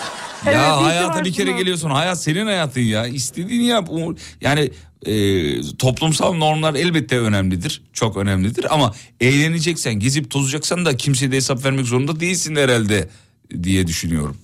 [0.46, 1.90] Evet, ya ki hayata bir kere geliyorsun.
[1.90, 3.08] Hayat senin hayatın ya.
[3.08, 3.90] İstediğini yap.
[4.42, 4.72] Yani
[5.06, 5.14] e,
[5.78, 7.82] toplumsal normlar elbette önemlidir.
[7.94, 13.10] Çok önemlidir ama eğleneceksen, gezip tozacaksan da kimseye de hesap vermek zorunda değilsin herhalde
[13.64, 14.38] diye düşünüyorum.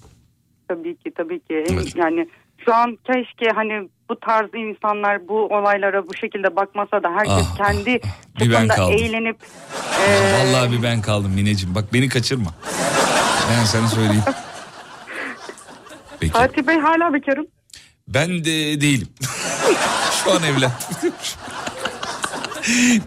[0.68, 1.66] Tabii ki tabii ki.
[1.70, 1.96] Evet.
[1.96, 2.28] Yani
[2.66, 7.58] şu an keşke hani bu tarz insanlar bu olaylara bu şekilde bakmasa da herkes Ah,
[7.58, 8.00] kendi
[8.40, 8.96] Bir ben çapında kaldım.
[9.00, 9.38] eğlenip
[10.08, 11.76] e, Vallahi bir ben kaldım Mineciğim.
[11.76, 12.54] Bak beni kaçırma.
[13.52, 14.24] Ben sana söyleyeyim.
[16.20, 16.34] Peki.
[16.34, 17.48] Fatih Bey hala bekarım.
[18.08, 19.08] Ben de değilim.
[20.26, 21.14] Şu an evlendim.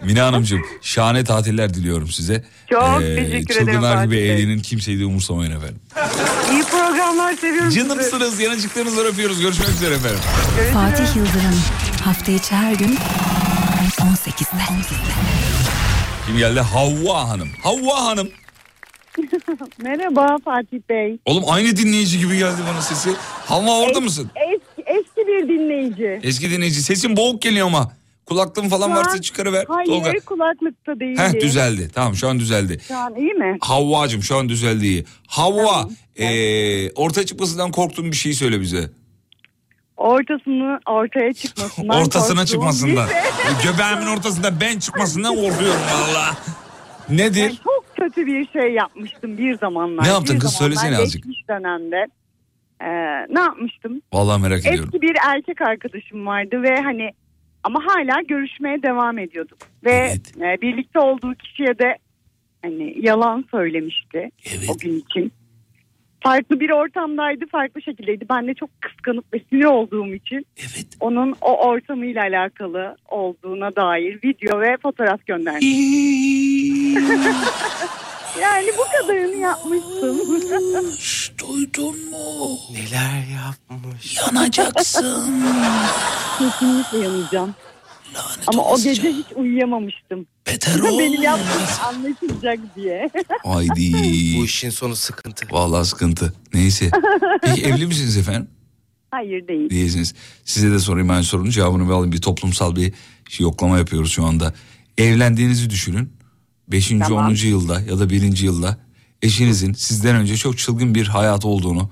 [0.03, 2.43] Mine Hanımcığım şahane tatiller diliyorum size.
[2.69, 5.79] Çok teşekkür ederim Çılgınlar gibi eğlenin kimseyi de umursamayın efendim.
[6.51, 7.87] İyi programlar seviyorum sizi.
[7.87, 9.41] Canımsınız yanıcıklarınızı öpüyoruz.
[9.41, 10.19] Görüşmek üzere efendim.
[10.73, 11.61] Fatih Yıldırım
[12.03, 12.97] hafta içi her gün
[13.99, 14.85] 18'de.
[16.27, 16.59] Kim geldi?
[16.59, 17.49] Havva Hanım.
[17.63, 18.29] Havva Hanım.
[19.83, 21.19] Merhaba Fatih Bey.
[21.25, 23.09] Oğlum aynı dinleyici gibi geldi bana sesi.
[23.45, 24.31] Havva orada mısın?
[24.35, 24.68] Eski, eski
[25.29, 26.19] bir dinleyici.
[26.23, 26.81] Eski dinleyici.
[26.83, 27.91] Sesin boğuk geliyor ama.
[28.25, 29.65] Kulaklığın falan Şu varsa an- çıkarıver.
[29.67, 30.11] Hayır Tolga.
[30.25, 31.17] kulaklıkta değilim.
[31.17, 31.89] Heh düzeldi.
[31.93, 32.79] Tamam şu an düzeldi.
[32.87, 33.57] Şu an iyi mi?
[33.61, 35.05] Havvacım şu an düzeldi iyi.
[35.27, 38.89] Havva eee, ortaya çıkmasından korktuğun bir şey söyle bize.
[39.97, 43.07] Ortasını ortaya çıkmasından Ortasına çıkmasından.
[43.07, 43.15] şey.
[43.71, 46.37] Göbeğimin ortasında ben çıkmasından korkuyorum valla.
[47.09, 47.43] Nedir?
[47.43, 50.03] Ben çok kötü bir şey yapmıştım bir zamanlar.
[50.03, 50.53] Ne yaptın Bir kız?
[50.53, 51.23] Söylesene azıcık.
[51.23, 52.05] Geçmiş dönemde.
[52.81, 52.85] Ee,
[53.29, 54.01] ne yapmıştım?
[54.13, 54.83] Vallahi merak ediyorum.
[54.85, 57.11] Eski bir erkek arkadaşım vardı ve hani
[57.63, 59.57] ama hala görüşmeye devam ediyorduk.
[59.85, 60.11] Ve
[60.41, 61.97] e, birlikte olduğu kişiye de
[62.61, 64.29] hani yalan söylemişti
[64.69, 65.31] o gün için.
[66.23, 68.25] Farklı bir ortamdaydı, farklı şekildeydi.
[68.29, 70.45] Ben de çok kıskanıp ve sinir olduğum için
[70.99, 75.67] onun o ortamıyla alakalı olduğuna dair video ve fotoğraf gönderdim.
[78.41, 80.17] yani bu kadarını yapmıştım.
[81.39, 82.57] duydun mu?
[82.71, 84.17] Neler yapmış.
[84.17, 85.31] Yanacaksın.
[86.37, 87.55] Kesinlikle yanacağım.
[88.47, 90.27] Ama o gece hiç uyuyamamıştım.
[90.47, 93.09] Beter Benim yaptığım anlaşılacak diye.
[93.43, 93.93] Haydi.
[94.39, 95.45] Bu işin sonu sıkıntı.
[95.51, 96.33] Vallahi sıkıntı.
[96.53, 96.91] Neyse.
[97.41, 98.49] Peki evli misiniz efendim?
[99.11, 99.69] Hayır değil.
[99.69, 100.13] Değilsiniz.
[100.45, 102.11] Size de sorayım ben sorunun cevabını bir alayım.
[102.11, 102.93] Bir toplumsal bir
[103.29, 104.53] şey, yoklama yapıyoruz şu anda.
[104.97, 106.13] Evlendiğinizi düşünün.
[106.71, 106.89] 5.
[106.89, 107.27] Tamam.
[107.31, 107.35] 10.
[107.47, 108.37] yılda ya da 1.
[108.37, 108.77] yılda
[109.21, 111.89] eşinizin sizden önce çok çılgın bir hayat olduğunu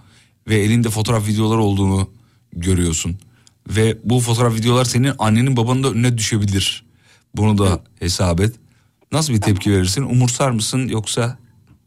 [0.48, 2.10] ve elinde fotoğraf videolar olduğunu
[2.54, 3.18] görüyorsun.
[3.70, 6.86] Ve bu fotoğraf videolar senin annenin babanın da önüne düşebilir.
[7.36, 8.56] Bunu da hesap et.
[9.12, 10.04] Nasıl bir tepki verirsin?
[10.04, 11.38] Umursar mısın yoksa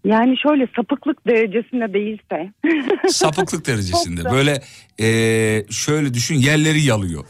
[0.04, 2.52] Yani şöyle sapıklık derecesinde değilse.
[3.08, 4.24] sapıklık derecesinde?
[4.24, 4.62] Böyle
[4.98, 7.24] eee, şöyle düşün yerleri yalıyor.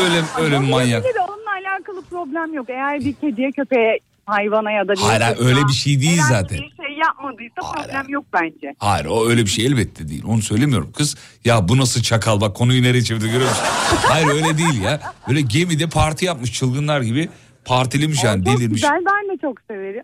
[0.00, 0.14] Öyle
[0.44, 1.04] öyle öyle manyak.
[1.04, 2.70] Onunla alakalı problem yok.
[2.70, 3.98] Eğer bir kediye köpeğe
[4.30, 6.58] hayvana ya da bir Hayır, hayır, öyle bir şey değil herhangi zaten.
[6.58, 8.74] bir şey yapmadıysa problem yok bence.
[8.78, 10.22] Hayır o öyle bir şey elbette değil.
[10.26, 10.92] Onu söylemiyorum.
[10.96, 13.64] Kız ya bu nasıl çakal bak konuyu nereye çevirdi görüyor musun?
[14.08, 15.00] Hayır öyle değil ya.
[15.28, 17.28] Böyle gemide parti yapmış çılgınlar gibi
[17.64, 18.82] partilemiş yani Çok delirmiş.
[18.82, 20.02] güzel ben de çok severim.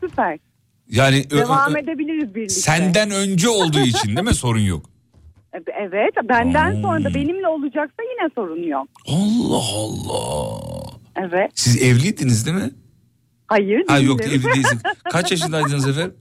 [0.00, 0.38] Süper.
[0.88, 2.54] Yani ö- Devam ö- edebiliriz birlikte.
[2.54, 4.90] senden önce olduğu için değil mi sorun yok?
[5.80, 6.82] Evet benden Hmm.
[6.82, 8.88] sonra da benimle olacaksa yine sorun yok.
[9.08, 10.60] Allah Allah.
[11.16, 11.50] Evet.
[11.54, 12.70] Siz evliydiniz değil mi?
[13.50, 14.82] Hayır Ha yok evli değilsiniz.
[15.12, 16.14] Kaç yaşındaydınız efendim?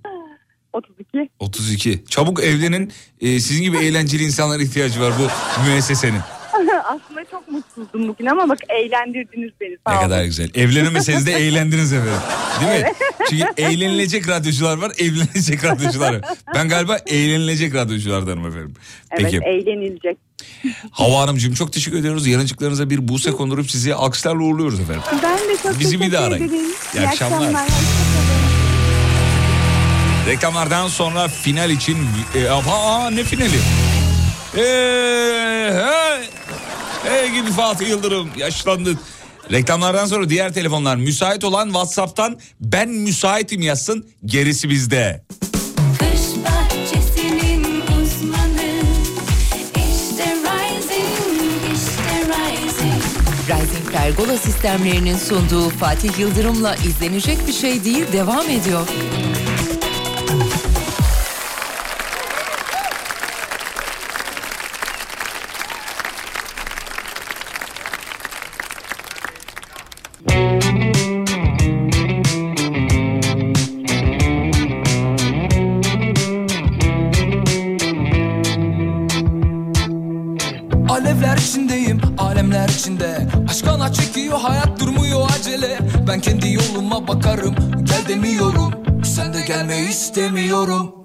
[0.74, 1.30] 32.
[1.40, 2.04] 32.
[2.10, 2.92] Çabuk evlenin.
[3.22, 5.28] Ee, sizin gibi eğlenceli insanlara ihtiyacı var bu
[5.70, 6.20] müessesenin.
[7.60, 9.78] Mutsuzdum bugün ama bak eğlendirdiniz beni.
[9.88, 10.04] Sağ Ne olun.
[10.10, 10.50] kadar güzel.
[10.56, 12.14] Evlenemeseniz de eğlendiniz efendim.
[12.62, 12.92] Değil mi?
[13.30, 16.22] Çünkü eğlenilecek radyocular var, evlenilecek radyocular var.
[16.56, 18.74] Ben galiba eğlenilecek radyoculardanım efendim.
[19.12, 19.38] Evet Peki.
[19.46, 20.18] eğlenilecek.
[20.92, 22.28] Hava Hanımcığım çok teşekkür ediyoruz.
[22.28, 25.02] Yanıcıklarınıza bir buse kondurup sizi alkışlarla uğurluyoruz efendim.
[25.24, 26.48] Ben de çok Bizi bir daha arayın.
[26.48, 26.66] ederim.
[26.96, 27.66] İyi akşamlar.
[30.28, 31.98] Reklamlardan sonra final için...
[32.36, 33.50] E, aa, ne finali?
[34.58, 35.74] Eee,
[37.04, 39.00] hey, hey gibi Fatih Yıldırım yaşlandı.
[39.52, 45.24] Reklamlardan sonra diğer telefonlar müsait olan WhatsApp'tan ben müsaitim yazsın gerisi bizde.
[46.00, 48.82] Kış bahçesinin uzmanı
[49.76, 53.04] işte Rising, işte Rising.
[53.50, 58.88] Rising Pergola sistemlerinin sunduğu Fatih Yıldırım'la izlenecek bir şey değil devam ediyor.
[86.20, 88.74] Ben kendi yoluma bakarım gel demiyorum.
[89.04, 90.96] Sen de gelme istemiyorum.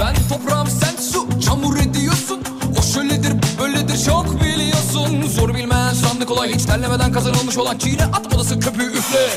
[0.00, 2.40] Ben toprağım sen su çamur ediyorsun.
[2.78, 5.22] O şöyledir bu böyledir çok biliyorsun.
[5.28, 6.54] Zor bilmeyen sandı kolay.
[6.54, 9.28] Hiç terlemeden kazanılmış olan Çiğne at odası köpüğü üfle.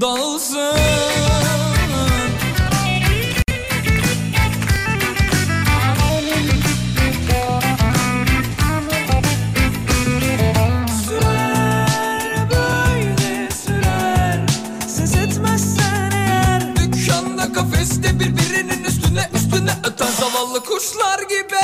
[0.00, 1.63] Dağılsın
[19.70, 21.56] öten zavallı kuşlar gibi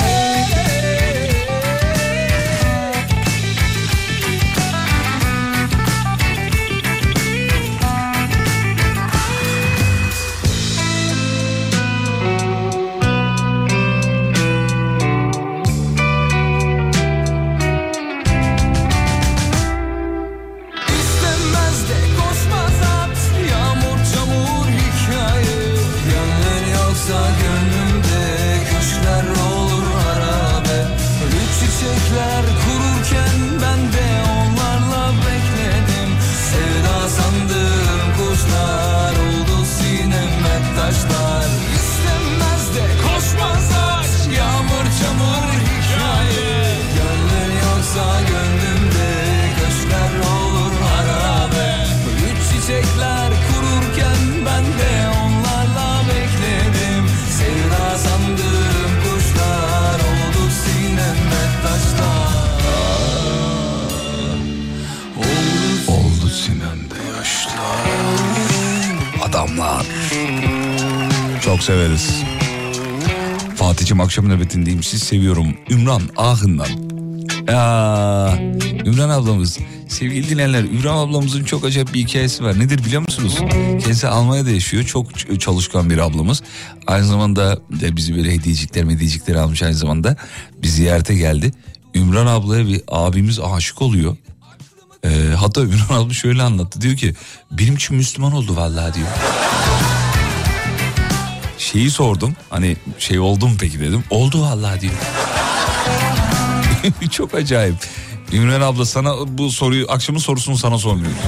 [71.60, 72.22] Çok severiz.
[73.56, 74.82] Fatih'im akşam nöbetindeyim.
[74.82, 75.46] Siz seviyorum.
[75.70, 76.68] Ümran Ahın'dan.
[77.54, 78.36] Aa,
[78.84, 79.58] Ümran ablamız.
[79.88, 82.58] Sevgili dinleyenler Ümran ablamızın çok acayip bir hikayesi var.
[82.58, 83.38] Nedir biliyor musunuz?
[83.50, 84.84] Kendisi Almanya'da yaşıyor.
[84.84, 86.42] Çok çalışkan bir ablamız.
[86.86, 90.16] Aynı zamanda de bizi böyle hediyecikler mediyecikler almış aynı zamanda.
[90.62, 91.52] Bir ziyarete geldi.
[91.94, 94.16] Ümran ablaya bir abimiz aşık oluyor.
[95.04, 96.80] Ee, hatta Ümran abla şöyle anlattı.
[96.80, 97.14] Diyor ki
[97.50, 99.08] benim için Müslüman oldu vallahi diyor.
[101.60, 104.04] Şeyi sordum hani şey oldu mu peki dedim.
[104.10, 104.92] Oldu vallahi diyor.
[107.10, 107.74] Çok acayip.
[108.32, 111.18] Ümran abla sana bu soruyu akşamın sorusunu sana sormuyorum.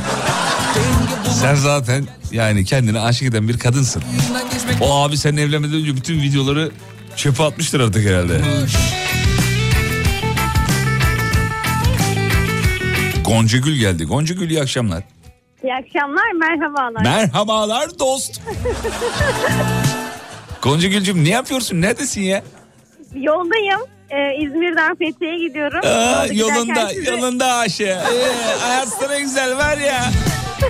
[1.41, 4.03] Sen zaten yani kendine aşık eden bir kadınsın.
[4.81, 6.71] O abi senin evlenmeden önce bütün videoları
[7.17, 8.41] çöpe atmıştır artık herhalde.
[13.25, 14.05] Gonca Gül geldi.
[14.05, 15.03] Gonca Gül iyi akşamlar.
[15.65, 17.03] İyi akşamlar, merhabalar.
[17.03, 18.41] Merhabalar dost.
[20.63, 21.81] Gonca Gülcüm ne yapıyorsun?
[21.81, 22.43] Neredesin ya?
[23.15, 23.81] Yoldayım.
[24.11, 25.81] Ee, İzmir'den Fethiye'ye gidiyorum.
[25.85, 27.85] Aa, yolunda, sizi- yolunda Ayşe.
[28.15, 30.11] Ee, hayat sana güzel var ya.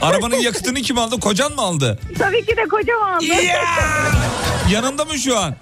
[0.00, 1.20] Arabanın yakıtını kim aldı?
[1.20, 1.98] Kocan mı aldı?
[2.18, 3.24] Tabii ki de kocam aldı.
[4.72, 5.54] Yanında mı şu an?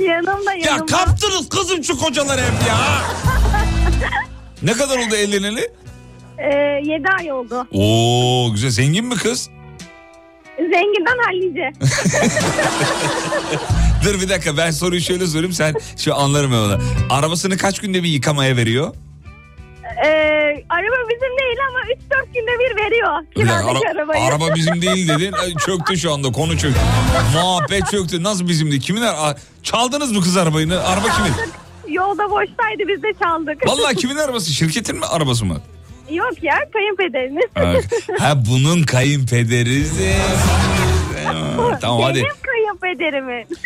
[0.00, 0.86] yanımda Ya yanımda.
[0.96, 2.76] kaptınız kızım şu kocaları hep ya.
[4.62, 5.70] ne kadar oldu evleneli?
[6.38, 6.54] Ee,
[6.84, 7.66] 7 ay oldu.
[7.72, 9.50] Oo güzel zengin mi kız?
[10.58, 11.72] Zenginden hallice.
[14.04, 16.78] Dur bir dakika ben soruyu şöyle sorayım sen şu anlarım ben onu.
[17.10, 18.94] Arabasını kaç günde bir yıkamaya veriyor?
[20.04, 20.08] Ee,
[20.68, 23.10] araba bizim değil ama 3-4 günde bir veriyor.
[23.36, 24.24] Bir dakika, ara- arabayı.
[24.24, 25.32] araba bizim değil dedin.
[25.32, 26.80] Ay, Çöktü şu anda konu çöktü.
[27.34, 28.22] Muhabbet çöktü.
[28.22, 28.82] Nasıl bizim değil?
[28.82, 30.80] Kimin ara- Çaldınız mı kız arabayı?
[30.80, 31.32] Araba kimin?
[31.88, 33.66] Yolda boştaydı biz de çaldık.
[33.66, 34.50] Vallahi kimin arabası?
[34.52, 35.60] Şirketin mi arabası mı?
[36.10, 37.44] Yok ya kayınpederimiz.
[37.54, 37.74] Ha,
[38.18, 39.84] Ha bunun kayınpederi.
[41.80, 42.18] tamam hadi.
[42.22, 43.46] Benim kayınpederimin.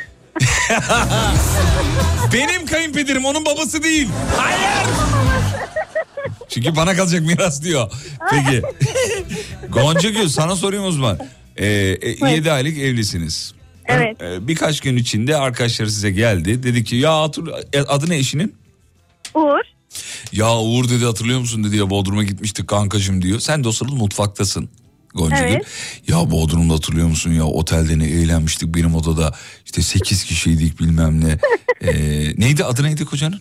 [2.32, 4.08] Benim kayınpederim onun babası değil.
[4.36, 4.88] Hayır.
[6.48, 7.90] Çünkü bana kalacak miras diyor.
[8.30, 8.62] Peki.
[9.68, 11.18] Gonca Gül sana sorayım o zaman.
[11.56, 11.66] Ee,
[12.30, 13.54] 7 aylık evlisiniz.
[13.86, 14.22] Evet.
[14.22, 16.62] Ee, birkaç gün içinde arkadaşları size geldi.
[16.62, 18.54] Dedi ki ya hatır, e, adı ne eşinin?
[19.34, 19.60] Uğur.
[20.32, 23.40] Ya Uğur dedi hatırlıyor musun dedi ya Bodrum'a gitmiştik kankacım diyor.
[23.40, 24.68] Sen de o sırada mutfaktasın.
[25.14, 25.66] Gonca Evet.
[26.08, 29.34] Ya Bodrum'da hatırlıyor musun ya otelde ne eğlenmiştik benim odada
[29.64, 31.38] işte 8 kişiydik bilmem ne.
[31.80, 31.94] Ee,
[32.36, 33.40] neydi adı neydi kocanın?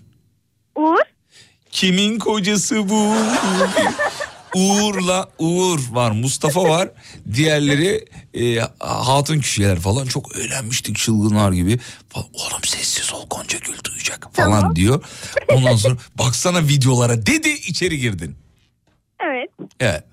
[0.75, 0.97] Uğur.
[1.71, 3.13] Kimin kocası bu?
[4.55, 6.89] Uğur'la Uğur var Mustafa var.
[7.33, 11.79] Diğerleri e, hatun kişiler falan çok eğlenmiştik çılgınlar gibi.
[12.15, 15.03] Oğlum sessiz ol Gonca Gül duyacak falan diyor.
[15.49, 18.35] Ondan sonra baksana videolara dedi içeri girdin.
[19.19, 19.49] Evet.
[19.79, 20.03] evet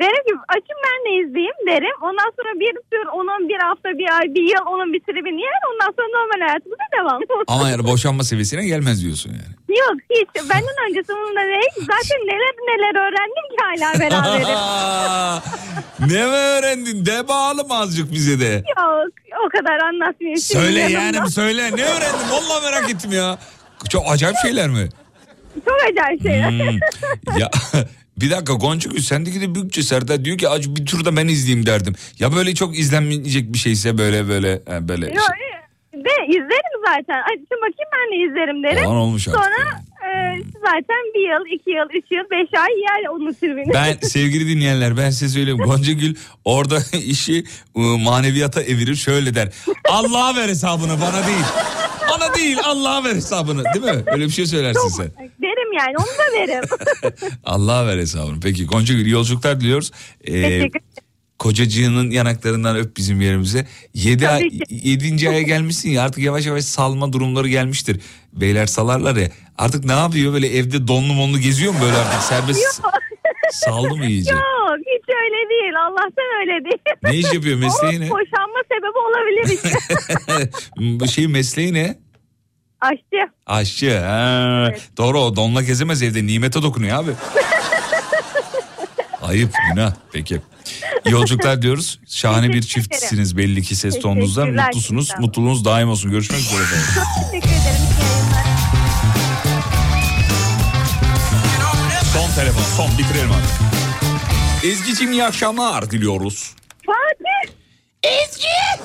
[0.00, 1.96] Derim ki açın ben de izleyeyim derim.
[2.02, 5.60] Ondan sonra bir sürü onun bir hafta bir ay bir yıl onun bir tribini yer.
[5.70, 7.20] Ondan sonra normal hayatımıza devam.
[7.48, 9.78] Ama yani boşanma seviyesine gelmez diyorsun yani.
[9.78, 10.28] Yok hiç.
[10.50, 11.72] Benden öncesi onunla değil.
[11.76, 14.58] Zaten neler neler öğrendim ki hala beraberim.
[16.14, 17.06] ne mi öğrendin?
[17.06, 18.62] De bağlım azıcık bize de.
[18.78, 19.08] Yok
[19.46, 20.40] o kadar anlatmayayım.
[20.40, 21.62] Söyle yani söyle.
[21.62, 22.30] Ne öğrendin?
[22.30, 23.38] Vallahi merak ettim ya.
[23.88, 24.88] Çok acayip şeyler mi?
[25.64, 26.50] Çok acayip şeyler.
[26.50, 26.78] Hmm.
[27.38, 27.50] Ya
[28.20, 30.24] bir dakika Goncagül sendeki de büyük cesaret.
[30.24, 31.94] Diyor ki acı bir tur da ben izleyeyim derdim.
[32.18, 35.06] Ya böyle çok izlenmeyecek bir şeyse böyle böyle yani böyle.
[35.06, 35.28] Yok,
[36.04, 37.22] de izlerim zaten.
[37.22, 38.82] Açın bakayım ben de izlerim derim.
[38.82, 43.08] Yalan olmuş artık Sonra e, zaten bir yıl, iki yıl, üç yıl, beş ay yer
[43.10, 43.74] onun tribini.
[43.74, 45.58] Ben sevgili dinleyenler ben size söyleyeyim.
[45.58, 46.14] Goncagül
[46.44, 47.44] orada işi
[47.76, 49.48] e, maneviyata evirir şöyle der.
[49.88, 51.46] Allah'a ver hesabını bana değil.
[52.10, 54.02] Bana değil Allah'a ver hesabını değil mi?
[54.06, 55.06] Öyle bir şey söylersin sen.
[55.42, 56.64] Derim yani onu da derim.
[57.44, 58.40] Allah'a ver hesabını.
[58.40, 59.90] Peki Goncagül iyi yolculuklar diliyoruz.
[60.28, 60.68] Ee,
[61.38, 63.66] kocacığının yanaklarından öp bizim yerimize.
[63.94, 68.00] Yedi ay, Tabii yedinci aya gelmişsin ya artık yavaş yavaş salma durumları gelmiştir.
[68.32, 69.28] Beyler salarlar ya.
[69.58, 72.60] Artık ne yapıyor böyle evde donlu monlu geziyor mu böyle artık serbest
[73.52, 74.30] saldı mı iyice?
[74.30, 75.72] Yok hiç öyle değil.
[75.86, 76.78] Allah'tan öyle değil.
[77.02, 78.10] Ne iş yapıyor, mesleği o ne?
[78.10, 80.50] boşanma sebebi olabilir işte.
[81.00, 81.98] Bu şey mesleği ne?
[82.80, 83.30] Aşçı.
[83.46, 83.98] Aşçı.
[83.98, 84.68] Ha.
[84.96, 87.10] Doğru o donla gezemez evde nimete dokunuyor abi.
[89.22, 89.92] Ayıp günah.
[90.12, 90.40] Peki.
[91.06, 92.00] İyi Yolculuklar diyoruz.
[92.06, 93.94] Şahane bir çiftsiniz belli ki ses.
[93.94, 95.10] Teşekkürler, Mutlusunuz.
[95.18, 96.10] Mutluluğunuz daim olsun.
[96.10, 96.86] Görüşmek üzere efendim.
[97.30, 97.80] Teşekkür ederim.
[102.12, 102.62] Son telefon.
[102.76, 103.50] Son bitirelim artık.
[104.64, 106.54] Ezgi'cim iyi akşamlar diliyoruz.
[106.86, 107.54] Fatih.
[108.02, 108.82] Ezgi!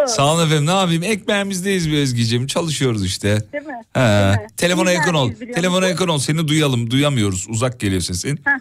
[0.00, 0.16] Yapıyorsun?
[0.16, 0.66] Sağ olun efendim.
[0.66, 1.02] Ne yapayım?
[1.02, 2.46] Ekmeğimizdeyiz bir Ezgi'cim.
[2.46, 3.38] Çalışıyoruz işte.
[3.52, 3.72] Değil mi?
[3.94, 4.00] He.
[4.00, 4.46] Değil mi?
[4.56, 5.32] Telefona yakın ol.
[5.54, 6.18] Telefona yakın ol.
[6.18, 6.90] Seni duyalım.
[6.90, 7.46] Duyamıyoruz.
[7.48, 8.40] Uzak geliyor sesin.
[8.44, 8.58] Heh.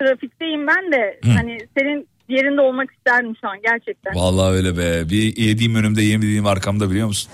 [0.00, 1.20] Trafikteyim ben de.
[1.24, 1.30] Hı.
[1.30, 4.14] Hani senin yerinde olmak isterdim şu an gerçekten.
[4.14, 5.08] Vallahi öyle be.
[5.10, 7.32] Bir yediğim önümde yemediğim arkamda biliyor musun?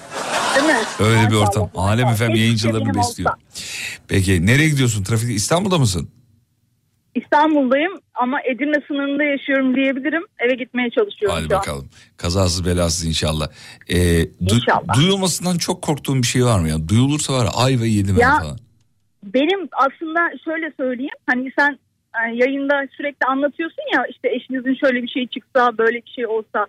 [0.57, 0.77] Değil mi?
[1.01, 1.71] Öyle bir Maşallah, ortam.
[1.75, 1.89] maşallah.
[1.91, 3.31] Alem efendim Keşke yayıncılarını besliyor.
[3.31, 3.39] olsa.
[4.09, 5.05] Peki nereye gidiyorsun?
[5.05, 6.09] Trafikte İstanbul'da mısın?
[7.15, 10.23] İstanbul'dayım ama Edirne sınırında yaşıyorum diyebilirim.
[10.39, 11.61] Eve gitmeye çalışıyorum Hadi şu an.
[11.61, 11.89] bakalım.
[12.17, 13.49] Kazasız belasız inşallah.
[13.89, 14.95] Ee, du- İnşallah.
[14.97, 16.89] Duyulmasından çok korktuğum bir şey var mı ya?
[16.89, 18.59] Duyulursa var ay ve yedim Ya- falan.
[19.25, 21.15] Benim aslında şöyle söyleyeyim.
[21.27, 21.79] Hani sen
[22.15, 26.67] e, yayında sürekli anlatıyorsun ya işte eşinizin şöyle bir şey çıksa böyle bir şey olsa.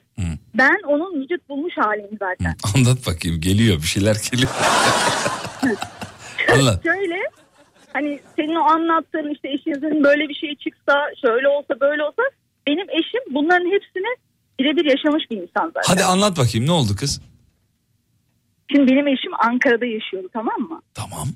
[0.58, 2.56] Ben onun vücut bulmuş haliyim zaten.
[2.76, 4.52] Anlat bakayım geliyor bir şeyler geliyor.
[6.54, 6.84] Anlat.
[6.84, 7.16] Şöyle
[7.94, 12.22] hani senin o anlattığın işte eşinizin böyle bir şey çıksa şöyle olsa böyle olsa
[12.68, 14.16] benim eşim bunların hepsini
[14.60, 15.82] birebir yaşamış bir insan zaten.
[15.88, 17.22] Hadi anlat bakayım ne oldu kız?
[18.72, 20.82] Şimdi benim eşim Ankara'da yaşıyordu tamam mı?
[20.94, 21.28] Tamam.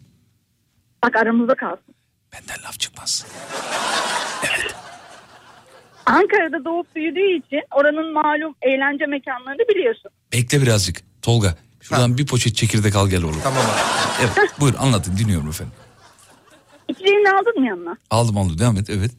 [1.06, 1.96] Bak aramızda kalsın.
[2.34, 3.26] Benden laf çıkmaz.
[6.06, 10.12] Ankara'da doğup büyüdüğü için oranın malum eğlence mekanlarını biliyorsun.
[10.34, 10.98] Bekle birazcık.
[11.22, 13.40] Tolga şuradan bir poşet çekirdek al gel oğlum.
[13.44, 13.64] Tamam
[14.22, 15.74] Evet buyur anlatın dinliyorum efendim.
[16.88, 17.98] İçeceğini aldın mı yanına?
[18.10, 19.12] Aldım aldım devam et evet.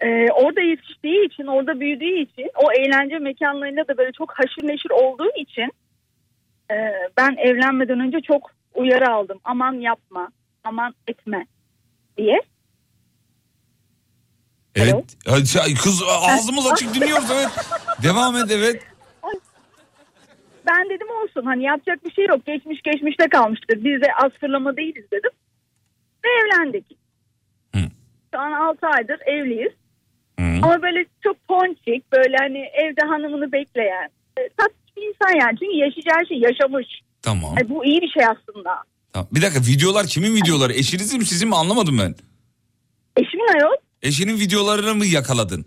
[0.00, 4.90] Ee, orada yetiştiği için, orada büyüdüğü için, o eğlence mekanlarında da böyle çok haşır neşir
[4.90, 5.72] olduğu için
[6.70, 6.76] e,
[7.16, 9.40] ben evlenmeden önce çok uyarı aldım.
[9.44, 10.28] Aman yapma,
[10.64, 11.46] aman etme
[12.16, 12.40] diye.
[14.74, 15.16] Evet.
[15.26, 17.48] Ay, Kız ağzımız açık dinliyoruz evet.
[18.02, 18.82] Devam et evet.
[20.66, 22.46] Ben dedim olsun hani yapacak bir şey yok.
[22.46, 23.84] Geçmiş geçmişte kalmıştır.
[23.84, 25.30] Biz de az fırlama değiliz dedim.
[26.24, 26.84] Ve evlendik.
[28.34, 29.72] Şu an 6 aydır evliyiz.
[30.62, 34.08] Ama böyle çok ponçik, böyle hani evde hanımını bekleyen,
[34.38, 35.58] e, tatlı bir insan yani.
[35.58, 36.86] Çünkü yaşayacağı şey yaşamış.
[37.22, 37.54] Tamam.
[37.58, 38.82] Yani bu iyi bir şey aslında.
[39.12, 39.28] tamam.
[39.32, 40.72] Bir dakika videolar kimin videoları?
[40.72, 42.14] Eşinizin mi sizin mi anlamadım ben.
[43.16, 45.66] Eşimin ayol Eşinin videolarını mı yakaladın?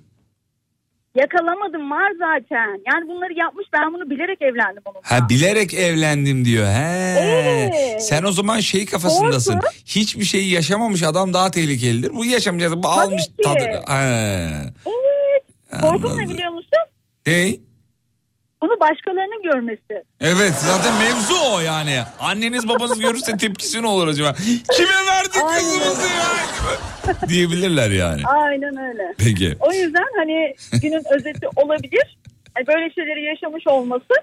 [1.15, 2.81] Yakalamadım var zaten.
[2.87, 5.01] Yani bunları yapmış ben bunu bilerek evlendim onunla.
[5.03, 6.65] Ha bilerek evlendim diyor.
[6.67, 7.15] He.
[7.19, 8.03] Evet.
[8.03, 9.53] Sen o zaman şey kafasındasın.
[9.53, 9.69] Doğru.
[9.85, 12.13] Hiçbir şeyi yaşamamış adam daha tehlikelidir.
[12.13, 12.83] Bu yaşamayacak.
[12.83, 13.33] Bu almış ki.
[13.43, 13.59] tadı.
[13.87, 14.49] He.
[14.85, 15.81] Evet.
[15.81, 16.69] Korkum ne biliyor musun?
[17.27, 17.55] Ne?
[18.61, 20.03] Bunu başkalarının görmesi.
[20.19, 21.99] Evet zaten mevzu o yani.
[22.19, 24.33] Anneniz babanız görürse tepkisi ne olur acaba?
[24.73, 27.29] Kime verdik kızımızı ya?
[27.29, 28.21] Diyebilirler yani.
[28.25, 29.13] Aynen öyle.
[29.17, 29.55] Peki.
[29.59, 32.17] O yüzden hani günün özeti olabilir.
[32.57, 34.13] Yani böyle şeyleri yaşamış olması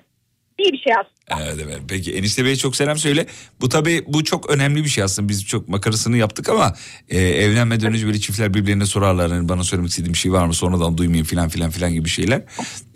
[0.59, 1.45] iyi bir şey aslında.
[1.45, 1.79] Evet evet.
[1.89, 3.27] Peki enişte beye çok selam söyle.
[3.61, 5.29] Bu tabii bu çok önemli bir şey aslında.
[5.29, 6.75] Biz çok makarasını yaptık ama
[7.09, 9.31] e, evlenmeden önce böyle çiftler birbirlerine sorarlar.
[9.31, 10.55] Hani bana söylemek istediğim bir şey var mı?
[10.55, 12.43] Sonradan duymayayım filan filan filan gibi şeyler.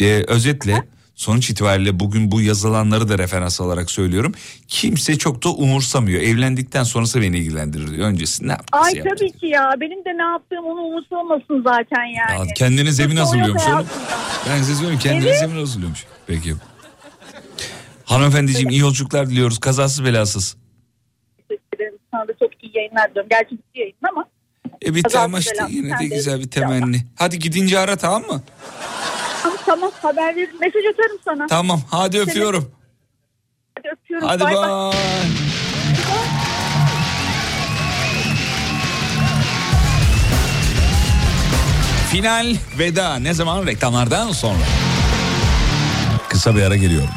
[0.01, 4.32] E, özetle sonuç itibariyle bugün bu yazılanları da referans alarak söylüyorum.
[4.68, 6.22] Kimse çok da umursamıyor.
[6.22, 8.09] Evlendikten sonrası beni ilgilendirir diyor.
[8.09, 9.05] Öncesi ne yaptınız Ay ya?
[9.05, 9.70] tabii ki ya.
[9.80, 12.48] Benim de ne yaptığım onu umursamasın zaten yani.
[12.48, 13.86] Ya kendine zemin hazırlıyormuş oğlum.
[14.48, 15.39] Ben size söyleyeyim kendine Evet.
[15.39, 16.05] zemin hazırlıyormuş.
[16.26, 16.55] Peki.
[18.05, 19.59] Hanımefendiciğim iyi yolculuklar diliyoruz.
[19.60, 20.56] Kazasız belasız.
[21.48, 21.98] Teşekkür ederim.
[22.10, 23.28] Sana da çok iyi yayınlar diliyorum.
[23.30, 24.24] Gerçi bitti yayın ama.
[24.86, 26.97] E bir temas işte yine de güzel bir temenni.
[27.16, 28.43] Hadi gidince ara tamam mı?
[29.73, 30.57] Tamam, haber veririm.
[30.61, 31.47] Mesaj atarım sana.
[31.47, 32.70] Tamam hadi öpüyorum.
[33.77, 34.28] Hadi öpüyorum.
[34.28, 34.55] Hadi bay.
[34.55, 34.93] bay.
[42.11, 44.65] Final veda ne zaman reklamlardan sonra.
[46.28, 47.11] Kısa bir ara geliyorum.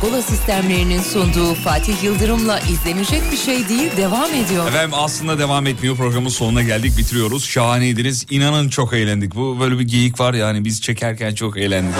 [0.00, 4.68] Pergola sistemlerinin sunduğu Fatih Yıldırım'la izlenecek bir şey değil devam ediyor.
[4.68, 7.44] Efendim aslında devam etmiyor programın sonuna geldik bitiriyoruz.
[7.44, 8.26] Şahaneydiniz.
[8.30, 9.34] İnanın çok eğlendik.
[9.34, 11.94] Bu böyle bir geyik var yani biz çekerken çok eğlendik.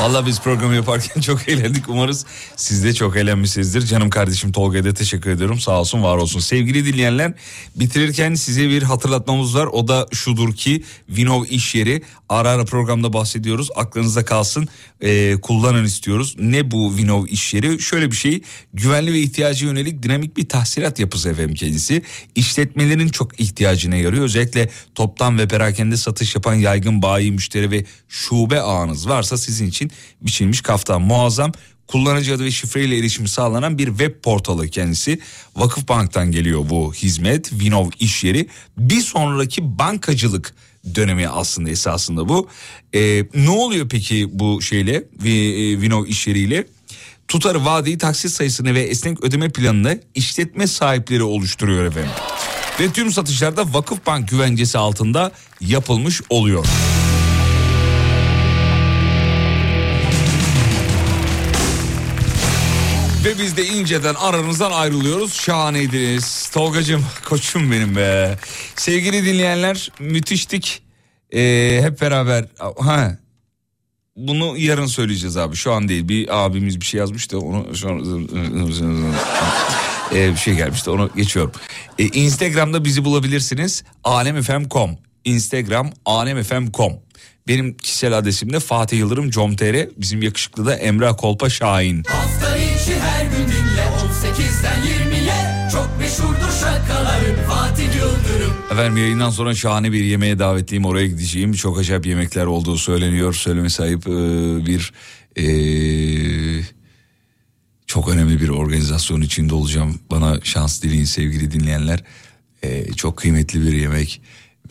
[0.00, 1.88] Valla biz programı yaparken çok eğlendik.
[1.88, 3.86] Umarız siz de çok eğlenmişsinizdir.
[3.86, 5.60] Canım kardeşim Tolga'ya da teşekkür ediyorum.
[5.60, 6.40] Sağ olsun var olsun.
[6.40, 7.32] Sevgili dinleyenler
[7.76, 9.66] bitirirken size bir hatırlatmamız var.
[9.66, 13.68] O da şudur ki Vinov iş yeri ara ara programda bahsediyoruz.
[13.76, 14.68] Aklınızda kalsın
[15.02, 16.36] Ee, kullanın istiyoruz.
[16.38, 17.82] Ne bu Vinov iş yeri?
[17.82, 18.42] Şöyle bir şey
[18.74, 22.02] güvenli ve ihtiyaca yönelik dinamik bir tahsilat yapısı efendim kendisi.
[22.34, 24.24] İşletmelerin çok ihtiyacına yarıyor.
[24.24, 29.90] Özellikle toptan ve perakende satış yapan yaygın bayi müşteri ve şube ağınız varsa sizin için
[30.22, 31.52] biçilmiş kaftan muazzam
[31.88, 35.20] kullanıcı adı ve şifreyle erişimi sağlanan bir web portalı kendisi.
[35.56, 37.52] Vakıfbank'tan geliyor bu hizmet.
[37.52, 38.48] Vinov iş yeri.
[38.78, 40.54] Bir sonraki bankacılık
[40.94, 42.48] dönemi aslında esasında bu.
[42.94, 44.94] Ee, ne oluyor peki bu şeyle
[45.24, 46.66] e, Vinov iş yeriyle?
[47.28, 52.10] Tutarı vadeyi taksit sayısını ve esnek ödeme planını işletme sahipleri oluşturuyor efendim.
[52.80, 56.66] Ve tüm satışlarda Vakıfbank güvencesi altında yapılmış oluyor.
[63.24, 65.34] Ve biz de inceden aranızdan ayrılıyoruz.
[65.34, 66.50] Şahaneydiniz.
[66.54, 68.38] Tolgacığım koçum benim be.
[68.76, 70.82] Sevgili dinleyenler müthiştik.
[71.34, 72.44] Ee, hep beraber
[72.78, 73.18] ha
[74.18, 75.56] bunu yarın söyleyeceğiz abi.
[75.56, 76.08] Şu an değil.
[76.08, 78.24] Bir abimiz bir şey yazmış da onu şu an
[80.14, 81.52] Ee, bir şey gelmişti onu geçiyorum.
[81.98, 83.84] Ee, Instagram'da bizi bulabilirsiniz.
[84.04, 84.90] alemfm.com
[85.24, 86.92] Instagram alemfm.com
[87.48, 92.02] Benim kişisel adresim de Fatih Yıldırım com.tr Bizim yakışıklı da Emrah Kolpa Şahin.
[92.08, 94.97] Hafta içi her gün dinle 18'den 20'ye
[98.70, 101.52] Efendim yayından sonra şahane bir yemeğe davetliyim oraya gideceğim.
[101.52, 103.34] Çok acayip yemekler olduğu söyleniyor.
[103.34, 104.12] Söylemesi ayıp ee,
[104.66, 104.92] bir
[105.36, 106.64] ee,
[107.86, 110.00] çok önemli bir organizasyon içinde olacağım.
[110.10, 112.04] Bana şans dileyin sevgili dinleyenler.
[112.62, 114.20] Ee, çok kıymetli bir yemek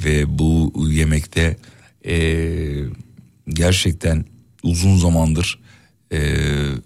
[0.03, 1.57] ve bu yemekte
[2.05, 2.83] ee,
[3.49, 4.25] gerçekten
[4.63, 5.59] uzun zamandır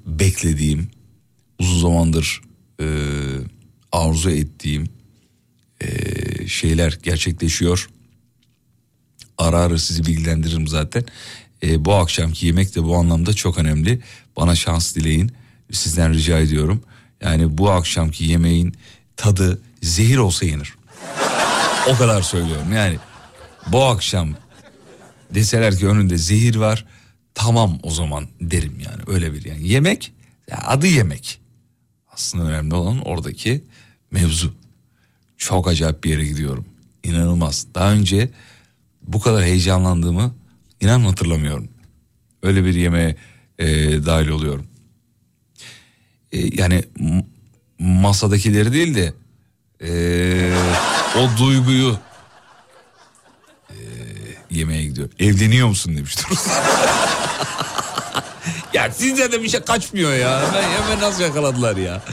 [0.05, 0.87] beklediğim,
[1.59, 2.41] uzun zamandır
[3.91, 4.89] arzu ettiğim
[5.81, 7.89] ee, şeyler gerçekleşiyor.
[9.37, 11.03] Ara ara sizi bilgilendiririm zaten.
[11.63, 14.01] Ee, bu akşamki yemek de bu anlamda çok önemli.
[14.37, 15.31] Bana şans dileyin.
[15.71, 16.83] Sizden rica ediyorum.
[17.21, 18.75] Yani bu akşamki yemeğin
[19.17, 20.73] tadı zehir olsa yenir.
[21.89, 22.99] O kadar söylüyorum yani.
[23.67, 24.35] Bu akşam
[25.33, 26.85] deseler ki önünde zehir var.
[27.33, 29.67] Tamam o zaman derim yani öyle bir yani.
[29.67, 30.13] Yemek
[30.49, 31.41] ya adı yemek.
[32.11, 33.63] Aslında önemli olan oradaki
[34.11, 34.53] mevzu.
[35.41, 36.65] Çok acayip bir yere gidiyorum.
[37.03, 37.67] İnanılmaz.
[37.75, 38.29] Daha önce
[39.01, 40.35] bu kadar heyecanlandığımı
[40.81, 41.67] inan hatırlamıyorum.
[42.43, 43.15] Öyle bir yemeğe
[43.59, 43.67] e,
[44.05, 44.67] dahil oluyorum.
[46.31, 46.83] E, yani
[47.79, 49.13] masadakileri değil de
[49.83, 49.91] e,
[51.17, 51.99] o duyguyu
[53.69, 53.75] e,
[54.51, 55.09] yemeğe gidiyor.
[55.19, 56.25] Evleniyor musun demiştir.
[58.73, 60.47] ya sizce de bir şey kaçmıyor ya.
[60.47, 62.03] Hemen, hemen nasıl yakaladılar ya.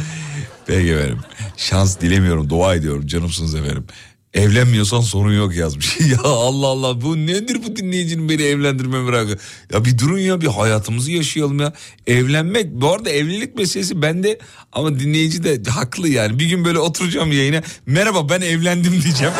[0.67, 1.21] Peki efendim.
[1.59, 3.07] Şans dilemiyorum, dua ediyorum.
[3.07, 3.87] Canımsınız efendim.
[4.35, 6.01] Evlenmiyorsan sorun yok yazmış.
[6.11, 9.39] ya Allah Allah bu nedir bu dinleyicinin beni evlendirme merakı?
[9.73, 11.73] Ya bir durun ya bir hayatımızı yaşayalım ya.
[12.07, 14.39] Evlenmek bu arada evlilik meselesi bende
[14.73, 16.39] ama dinleyici de haklı yani.
[16.39, 17.63] Bir gün böyle oturacağım yayına.
[17.87, 19.35] Merhaba ben evlendim diyeceğim.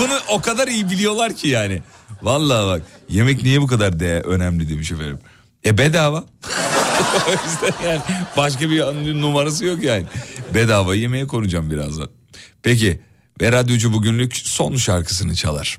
[0.00, 1.82] Bunu o kadar iyi biliyorlar ki yani.
[2.22, 5.18] Vallahi bak yemek niye bu kadar de önemli demiş efendim.
[5.64, 6.24] E bedava.
[7.84, 8.00] yani
[8.36, 8.80] başka bir
[9.20, 10.04] numarası yok yani.
[10.54, 12.08] Bedava yemeğe konacağım birazdan.
[12.62, 13.00] Peki
[13.40, 15.78] ve radyocu bugünlük son şarkısını çalar.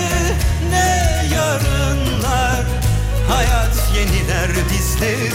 [0.71, 2.65] ne yarınlar
[3.29, 5.31] Hayat yeniler bizleri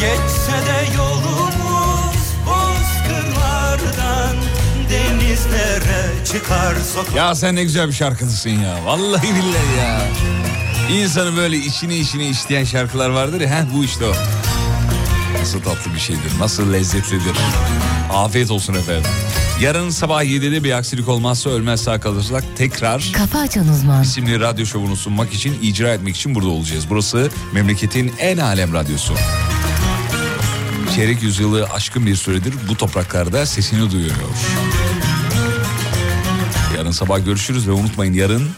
[0.00, 2.16] Geçse de yolumuz
[2.46, 4.36] bozkırlardan
[4.90, 8.84] Denizlere çıkar sokak Ya sen ne güzel bir şarkıcısın ya.
[8.84, 10.00] Vallahi billahi ya.
[10.96, 13.48] İnsanı böyle içine içine işleyen şarkılar vardır ya.
[13.48, 14.12] Heh, bu işte o.
[15.40, 16.32] Nasıl tatlı bir şeydir.
[16.40, 17.36] Nasıl lezzetlidir.
[18.12, 19.10] Afiyet olsun efendim.
[19.60, 24.02] Yarın sabah 7'de bir aksilik olmazsa ölmez sağ kalırsak tekrar Kafa Açan Uzman.
[24.02, 26.84] isimli radyo şovunu sunmak için, icra etmek için burada olacağız.
[26.90, 29.14] Burası memleketin en alem radyosu.
[30.94, 34.14] Çeyrek yüzyılı aşkın bir süredir bu topraklarda sesini duyuyor.
[36.76, 38.48] Yarın sabah görüşürüz ve unutmayın yarın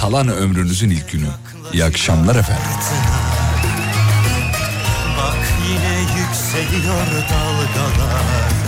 [0.00, 1.28] kalan ömrünüzün ilk günü.
[1.72, 2.64] İyi akşamlar efendim.
[5.18, 5.36] Bak
[5.68, 8.67] yine yükseliyor dalgalar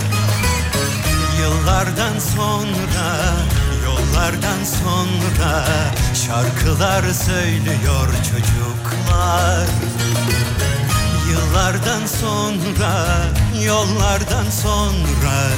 [1.41, 3.35] Yıllardan sonra,
[3.83, 5.65] yollardan sonra
[6.13, 9.67] Şarkılar söylüyor çocuklar.
[11.29, 13.05] Yıllardan sonra,
[13.65, 15.49] yollardan sonra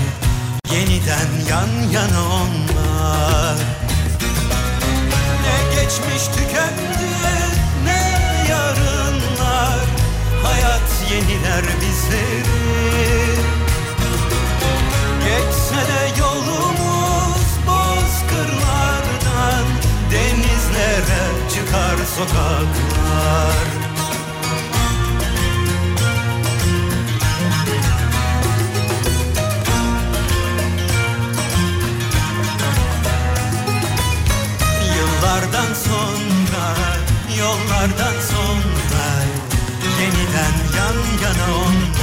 [0.71, 3.55] Yeniden yan yana onlar.
[5.41, 7.09] Ne geçmiş tükendi,
[7.85, 9.79] ne yarınlar.
[10.43, 13.22] Hayat yeniler bizleri
[15.73, 19.65] Geçse de yolumuz bozkırlardan
[20.11, 21.23] Denizlere
[21.53, 23.63] çıkar sokaklar.
[34.95, 36.65] Yıllardan sonra,
[37.39, 39.05] yollardan sonra
[39.99, 42.02] Yeniden yan yana onlar